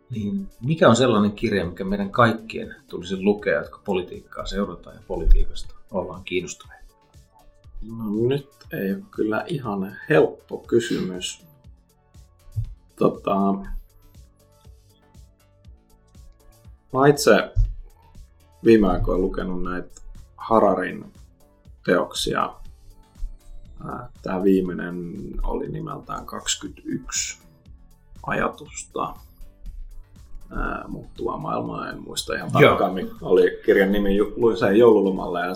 Niin 0.10 0.48
mikä 0.62 0.90
on 0.90 0.96
sellainen 0.96 1.32
kirja, 1.32 1.66
mikä 1.66 1.84
meidän 1.84 2.12
kaikkien 2.12 2.76
tulisi 2.90 3.24
lukea, 3.24 3.60
jotka 3.60 3.82
politiikkaa 3.86 4.46
seurataan 4.46 4.96
ja 4.96 5.02
politiikasta 5.08 5.76
ollaan 5.92 6.24
kiinnostuneita? 6.24 6.79
No 7.82 8.28
nyt 8.28 8.50
ei 8.74 8.94
ole 8.94 9.04
kyllä 9.12 9.44
ihan 9.48 9.96
helppo 10.10 10.58
kysymys. 10.58 11.46
Tota, 12.96 13.54
mä 16.94 17.08
itse 17.10 17.52
viime 18.66 18.88
aikoina 18.88 19.22
lukenut 19.22 19.64
näitä 19.64 20.02
Hararin 20.38 21.14
teoksia. 21.86 22.54
Tämä 24.22 24.44
viimeinen 24.44 25.14
oli 25.44 25.70
nimeltään 25.70 26.26
21 26.26 27.40
ajatusta 28.24 29.14
muuttuva 30.88 31.38
maailma, 31.38 31.90
en 31.90 32.02
muista 32.02 32.36
ihan 32.36 32.52
tarkkaan, 32.52 32.94
mikä 32.94 33.16
oli 33.22 33.62
kirjan 33.66 33.92
nimi, 33.92 34.20
luin 34.36 34.58
sen 34.58 34.78
joululomalla 34.78 35.40
ja 35.40 35.54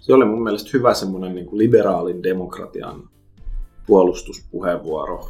se 0.00 0.14
oli 0.14 0.24
mun 0.24 0.42
mielestä 0.42 0.70
hyvä 0.72 0.94
semmoinen 0.94 1.34
niin 1.34 1.48
liberaalin 1.52 2.22
demokratian 2.22 3.08
puolustuspuheenvuoro, 3.86 5.28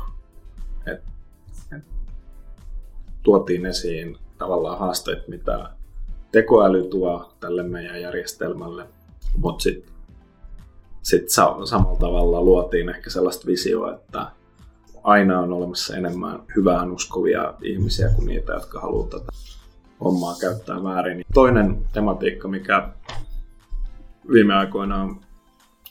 että 0.86 1.10
et 1.76 1.84
tuotiin 3.22 3.66
esiin 3.66 4.16
tavallaan 4.38 4.78
haasteet, 4.78 5.28
mitä 5.28 5.70
tekoäly 6.32 6.82
tuo 6.82 7.32
tälle 7.40 7.62
meidän 7.62 8.00
järjestelmälle, 8.00 8.86
mutta 9.36 9.62
sitten 9.62 9.94
sit 11.02 11.28
samalla 11.64 11.98
tavalla 11.98 12.42
luotiin 12.42 12.88
ehkä 12.88 13.10
sellaista 13.10 13.46
visioa, 13.46 13.94
että 13.94 14.26
aina 15.02 15.40
on 15.40 15.52
olemassa 15.52 15.96
enemmän 15.96 16.42
hyvään 16.56 16.92
uskovia 16.92 17.54
ihmisiä 17.62 18.08
kuin 18.08 18.26
niitä, 18.26 18.52
jotka 18.52 18.80
haluaa 18.80 19.08
tätä 19.08 19.32
hommaa 20.04 20.34
käyttää 20.40 20.84
väärin. 20.84 21.24
Toinen 21.34 21.86
tematiikka, 21.92 22.48
mikä 22.48 22.88
viime 24.32 24.54
aikoina 24.54 25.02
on 25.02 25.20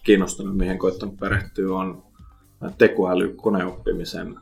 kiinnostunut, 0.03 0.57
mihin 0.57 0.79
koittanut 0.79 1.17
perehtyä, 1.19 1.75
on 1.75 2.03
tekoäly 2.77 3.33
koneoppimisen 3.33 4.39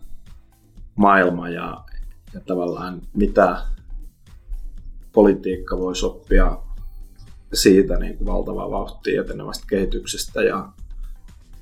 maailma 0.96 1.50
ja, 1.50 1.84
ja 2.34 2.40
tavallaan 2.40 3.02
mitä 3.14 3.58
politiikka 5.14 5.78
voisi 5.78 6.06
oppia 6.06 6.58
siitä 7.54 7.98
niin 7.98 8.18
kuin 8.18 8.28
valtavaa 8.28 8.72
vauhtia 8.72 9.22
etenevästä 9.22 9.66
kehityksestä. 9.70 10.42
Ja 10.42 10.70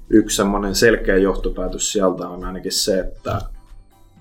yksi 0.10 0.36
semmoinen 0.36 0.76
selkeä 0.76 1.18
johtopäätös 1.18 1.92
sieltä 1.92 2.28
on 2.28 2.44
ainakin 2.44 2.72
se, 2.72 3.00
että 3.00 3.42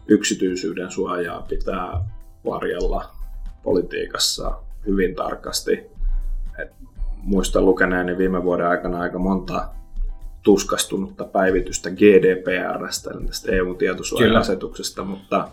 yksityisyyden 0.09 0.90
suojaa 0.90 1.42
pitää 1.42 2.05
varjella 2.44 3.11
politiikassa 3.62 4.59
hyvin 4.87 5.14
tarkasti. 5.14 5.72
Et 6.59 6.70
muistan 7.25 7.65
lukeneeni 7.65 8.19
viime 8.19 8.43
vuoden 8.43 8.67
aikana 8.67 9.01
aika 9.01 9.19
monta 9.19 9.69
tuskastunutta 10.43 11.25
päivitystä 11.25 11.91
GDPRstä, 11.91 13.11
tästä 13.27 13.53
EU-tietosuoja-asetuksesta, 13.53 15.05
mutta 15.05 15.49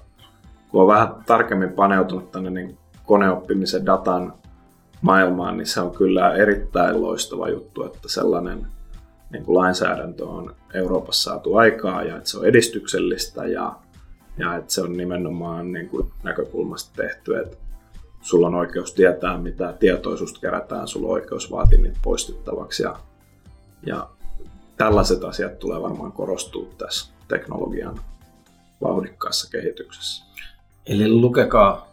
kun 0.69 0.81
on 0.81 0.87
vähän 0.87 1.15
tarkemmin 1.25 1.73
paneutunut 1.73 2.31
tänne 2.31 2.49
niin 2.49 2.77
koneoppimisen 3.05 3.85
datan 3.85 4.33
maailmaan, 5.01 5.57
niin 5.57 5.67
se 5.67 5.81
on 5.81 5.91
kyllä 5.91 6.35
erittäin 6.35 7.01
loistava 7.01 7.49
juttu, 7.49 7.83
että 7.83 7.99
sellainen 8.05 8.67
niin 9.31 9.45
kuin 9.45 9.57
lainsäädäntö 9.57 10.25
on 10.25 10.55
Euroopassa 10.73 11.31
saatu 11.31 11.55
aikaa 11.55 12.03
ja 12.03 12.17
että 12.17 12.29
se 12.29 12.37
on 12.37 12.45
edistyksellistä 12.45 13.45
ja, 13.45 13.75
ja 14.37 14.55
että 14.55 14.73
se 14.73 14.81
on 14.81 14.97
nimenomaan 14.97 15.71
niin 15.71 15.89
kuin 15.89 16.11
näkökulmasta 16.23 16.91
tehty, 16.95 17.37
että 17.37 17.57
sulla 18.21 18.47
on 18.47 18.55
oikeus 18.55 18.93
tietää, 18.93 19.37
mitä 19.37 19.73
tietoisuus 19.73 20.39
kerätään, 20.39 20.87
sulla 20.87 21.07
on 21.07 21.13
oikeus 21.13 21.51
vaatia 21.51 21.79
niitä 21.79 21.99
poistettavaksi 22.03 22.83
ja, 22.83 22.99
ja 23.85 24.09
tällaiset 24.77 25.23
asiat 25.23 25.59
tulee 25.59 25.81
varmaan 25.81 26.11
korostua 26.11 26.67
tässä 26.77 27.11
teknologian 27.27 27.99
vauhdikkaassa 28.83 29.49
kehityksessä. 29.49 30.23
Eli 30.85 31.09
lukekaa 31.09 31.91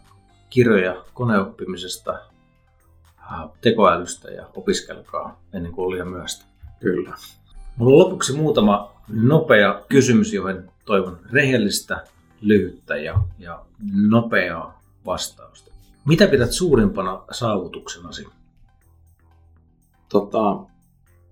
kirjoja 0.49 1.03
koneoppimisesta, 1.13 2.19
tekoälystä 3.61 4.31
ja 4.31 4.45
opiskelkaa 4.55 5.41
ennen 5.53 5.71
kuin 5.71 5.85
on 5.85 5.91
liian 5.91 6.07
myöhäistä. 6.07 6.45
Kyllä. 6.79 7.13
Mulla 7.75 7.93
on 7.93 7.99
lopuksi 7.99 8.33
muutama 8.33 8.91
nopea 9.07 9.81
kysymys, 9.89 10.33
johon 10.33 10.71
toivon 10.85 11.19
rehellistä, 11.31 12.03
lyhyttä 12.41 12.97
ja, 12.97 13.19
ja 13.39 13.65
nopeaa 13.93 14.81
vastausta. 15.05 15.68
Mitä 16.09 16.27
pidät 16.27 16.51
suurimpana 16.51 17.23
saavutuksenasi? 17.31 18.27
Tota, 20.09 20.59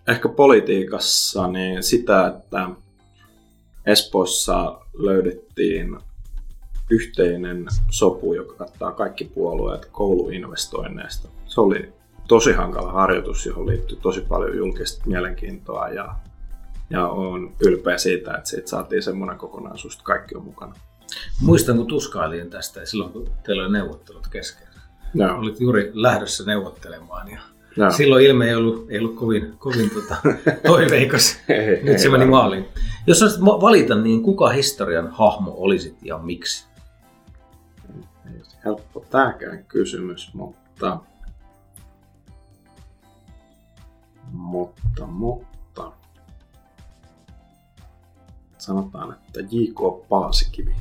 ehkä 0.08 0.30
politiikassa 0.30 1.48
niin 1.48 1.84
sitä, 1.84 2.28
että 2.28 2.70
Espoossa 3.86 4.82
löydettiin 4.94 5.98
yhteinen 6.90 7.66
sopu, 7.90 8.34
joka 8.34 8.54
kattaa 8.54 8.92
kaikki 8.92 9.26
puolueet 9.26 9.86
kouluinvestoinneista. 9.86 11.30
Se 11.46 11.62
oli 11.62 11.94
tosi 12.28 12.52
hankala 12.52 12.92
harjoitus, 12.92 13.46
johon 13.46 13.68
liittyy 13.68 13.98
tosi 14.02 14.22
paljon 14.22 14.58
julkista 14.58 15.04
mielenkiintoa 15.06 15.90
ja, 15.90 16.16
ja 16.90 17.08
on 17.08 17.54
ylpeä 17.60 17.98
siitä, 17.98 18.34
että 18.34 18.50
siitä 18.50 18.70
saatiin 18.70 19.04
semmoinen 19.04 19.38
kokonaisuus, 19.38 19.94
että 19.94 20.06
kaikki 20.06 20.36
on 20.36 20.44
mukana. 20.44 20.76
Muistan, 21.42 21.78
kun 21.78 21.88
tuskailin 21.88 22.50
tästä 22.50 22.86
silloin, 22.86 23.14
kun 23.14 23.32
teillä 23.46 23.64
oli 23.64 23.72
neuvottelut 23.72 24.28
kesken. 24.28 24.67
No. 25.14 25.40
Olit 25.40 25.60
juuri 25.62 25.92
lähdössä 25.94 26.44
neuvottelemaan 26.46 27.28
ja 27.32 27.40
no. 27.78 27.92
silloin 27.92 28.26
ilme 28.26 28.46
ei 28.48 28.56
ollut, 28.56 28.86
ei 28.90 29.00
ollut 29.00 29.16
kovin, 29.16 29.54
kovin 29.58 29.90
tota, 29.90 30.16
toiveikas. 30.68 31.38
ei, 31.50 31.68
Nyt 31.68 31.88
ei 31.88 32.00
se 32.00 32.10
meni 32.10 32.26
maaliin. 32.26 32.66
Jos 33.08 33.20
saisit 33.20 33.42
valita, 33.42 33.96
niin 33.96 34.24
kuka 34.24 34.50
historian 34.50 35.08
hahmo 35.12 35.54
olisit 35.58 35.98
ja 36.02 36.18
miksi? 36.18 36.68
helppo 38.66 39.06
tämäkään 39.10 39.66
kysymys, 39.66 40.34
mutta 40.34 41.00
Mutta, 44.32 45.06
mutta... 45.06 45.92
Sanotaan, 48.58 49.14
että 49.14 49.40
J.K. 49.40 50.08
Paasikivi. 50.10 50.76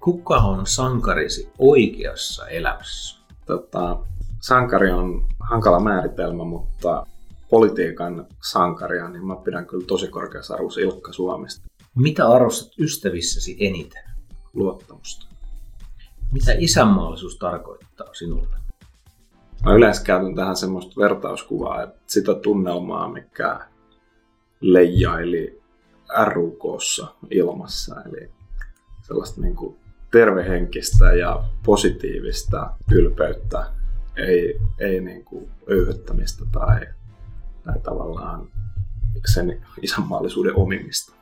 Kuka 0.00 0.36
on 0.36 0.66
sankarisi 0.66 1.50
oikeassa 1.58 2.48
elämässä? 2.48 3.18
Tota, 3.46 3.98
sankari 4.40 4.90
on 4.90 5.24
hankala 5.40 5.80
määritelmä, 5.80 6.44
mutta 6.44 7.06
politiikan 7.50 8.26
sankaria, 8.50 9.08
niin 9.08 9.26
mä 9.26 9.36
pidän 9.36 9.66
kyllä 9.66 9.86
tosi 9.86 10.08
korkeassa 10.08 10.54
arvossa 10.54 10.80
Ilkka 10.80 11.12
Suomesta. 11.12 11.68
Mitä 11.94 12.28
arvostat 12.28 12.72
ystävissäsi 12.78 13.56
eniten? 13.60 14.02
Luottamusta. 14.54 15.26
Mitä 16.32 16.52
isänmaallisuus 16.58 17.36
tarkoittaa 17.36 18.14
sinulle? 18.14 18.56
Mä 19.64 19.74
yleensä 19.74 20.04
käytän 20.04 20.34
tähän 20.34 20.56
semmoista 20.56 21.00
vertauskuvaa, 21.00 21.82
että 21.82 22.00
sitä 22.06 22.34
tunnelmaa, 22.34 23.08
mikä 23.08 23.60
leijaili 24.60 25.62
RUKssa 26.24 27.06
ilmassa, 27.30 28.02
eli 28.02 28.30
sellaista 29.02 29.40
niin 29.40 29.56
kuin 29.56 29.76
tervehenkistä 30.10 31.12
ja 31.12 31.44
positiivista 31.64 32.70
ylpeyttä, 32.92 33.70
ei, 34.16 34.60
ei 34.78 35.00
niin 35.00 35.24
kuin 35.24 35.50
öyhöttämistä 35.70 36.44
tai, 36.52 36.80
tai 37.64 37.80
tavallaan 37.82 38.48
sen 39.26 39.66
isänmaallisuuden 39.82 40.56
omimista. 40.56 41.12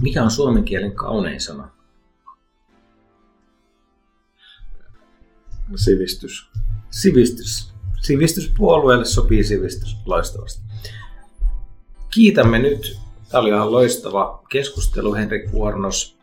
Mikä 0.00 0.22
on 0.22 0.30
suomen 0.30 0.64
kielen 0.64 0.92
kaunein 0.92 1.40
sana? 1.40 1.70
Sivistys. 5.76 6.50
Sivistys. 6.90 7.72
Sivistyspuolueelle 8.02 9.04
sopii 9.04 9.44
sivistys 9.44 9.96
loistavasti. 10.06 10.62
Kiitämme 12.14 12.58
nyt. 12.58 12.98
Tämä 13.28 13.40
oli 13.40 13.48
ihan 13.48 13.72
loistava 13.72 14.42
keskustelu, 14.48 15.14
Henrik 15.14 15.52
Vuornos. 15.52 16.17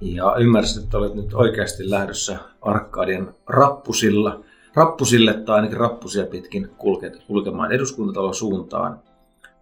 Ja 0.00 0.36
ymmärsin, 0.38 0.82
että 0.82 0.98
olet 0.98 1.14
nyt 1.14 1.34
oikeasti 1.34 1.90
lähdössä 1.90 2.38
Arkadian 2.60 3.34
rappusilla, 3.46 4.40
rappusille 4.74 5.34
tai 5.34 5.56
ainakin 5.56 5.76
rappusia 5.76 6.26
pitkin 6.26 6.70
kulket, 6.78 7.24
kulkemaan 7.26 7.72
eduskuntatalon 7.72 8.34
suuntaan, 8.34 9.00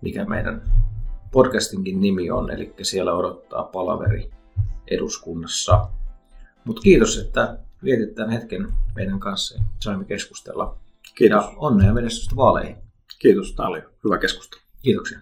mikä 0.01 0.25
meidän 0.25 0.63
podcastinkin 1.33 2.01
nimi 2.01 2.31
on, 2.31 2.51
eli 2.51 2.75
siellä 2.83 3.15
odottaa 3.15 3.63
palaveri 3.63 4.31
eduskunnassa. 4.91 5.89
Mutta 6.65 6.83
kiitos, 6.83 7.19
että 7.19 7.59
vietit 7.85 8.15
tämän 8.15 8.31
hetken 8.31 8.69
meidän 8.95 9.21
kanssa 9.21 9.55
ja 9.55 9.63
saimme 9.81 10.05
keskustella. 10.05 10.77
Kiitos. 11.15 11.45
Ja 11.45 11.53
onnea 11.57 11.93
menestystä 11.93 12.37
vaaleihin. 12.37 12.77
Kiitos, 13.19 13.53
tämä 13.53 13.69
oli 13.69 13.83
hyvä 14.05 14.19
keskustelu. 14.19 14.63
Kiitoksia. 14.83 15.19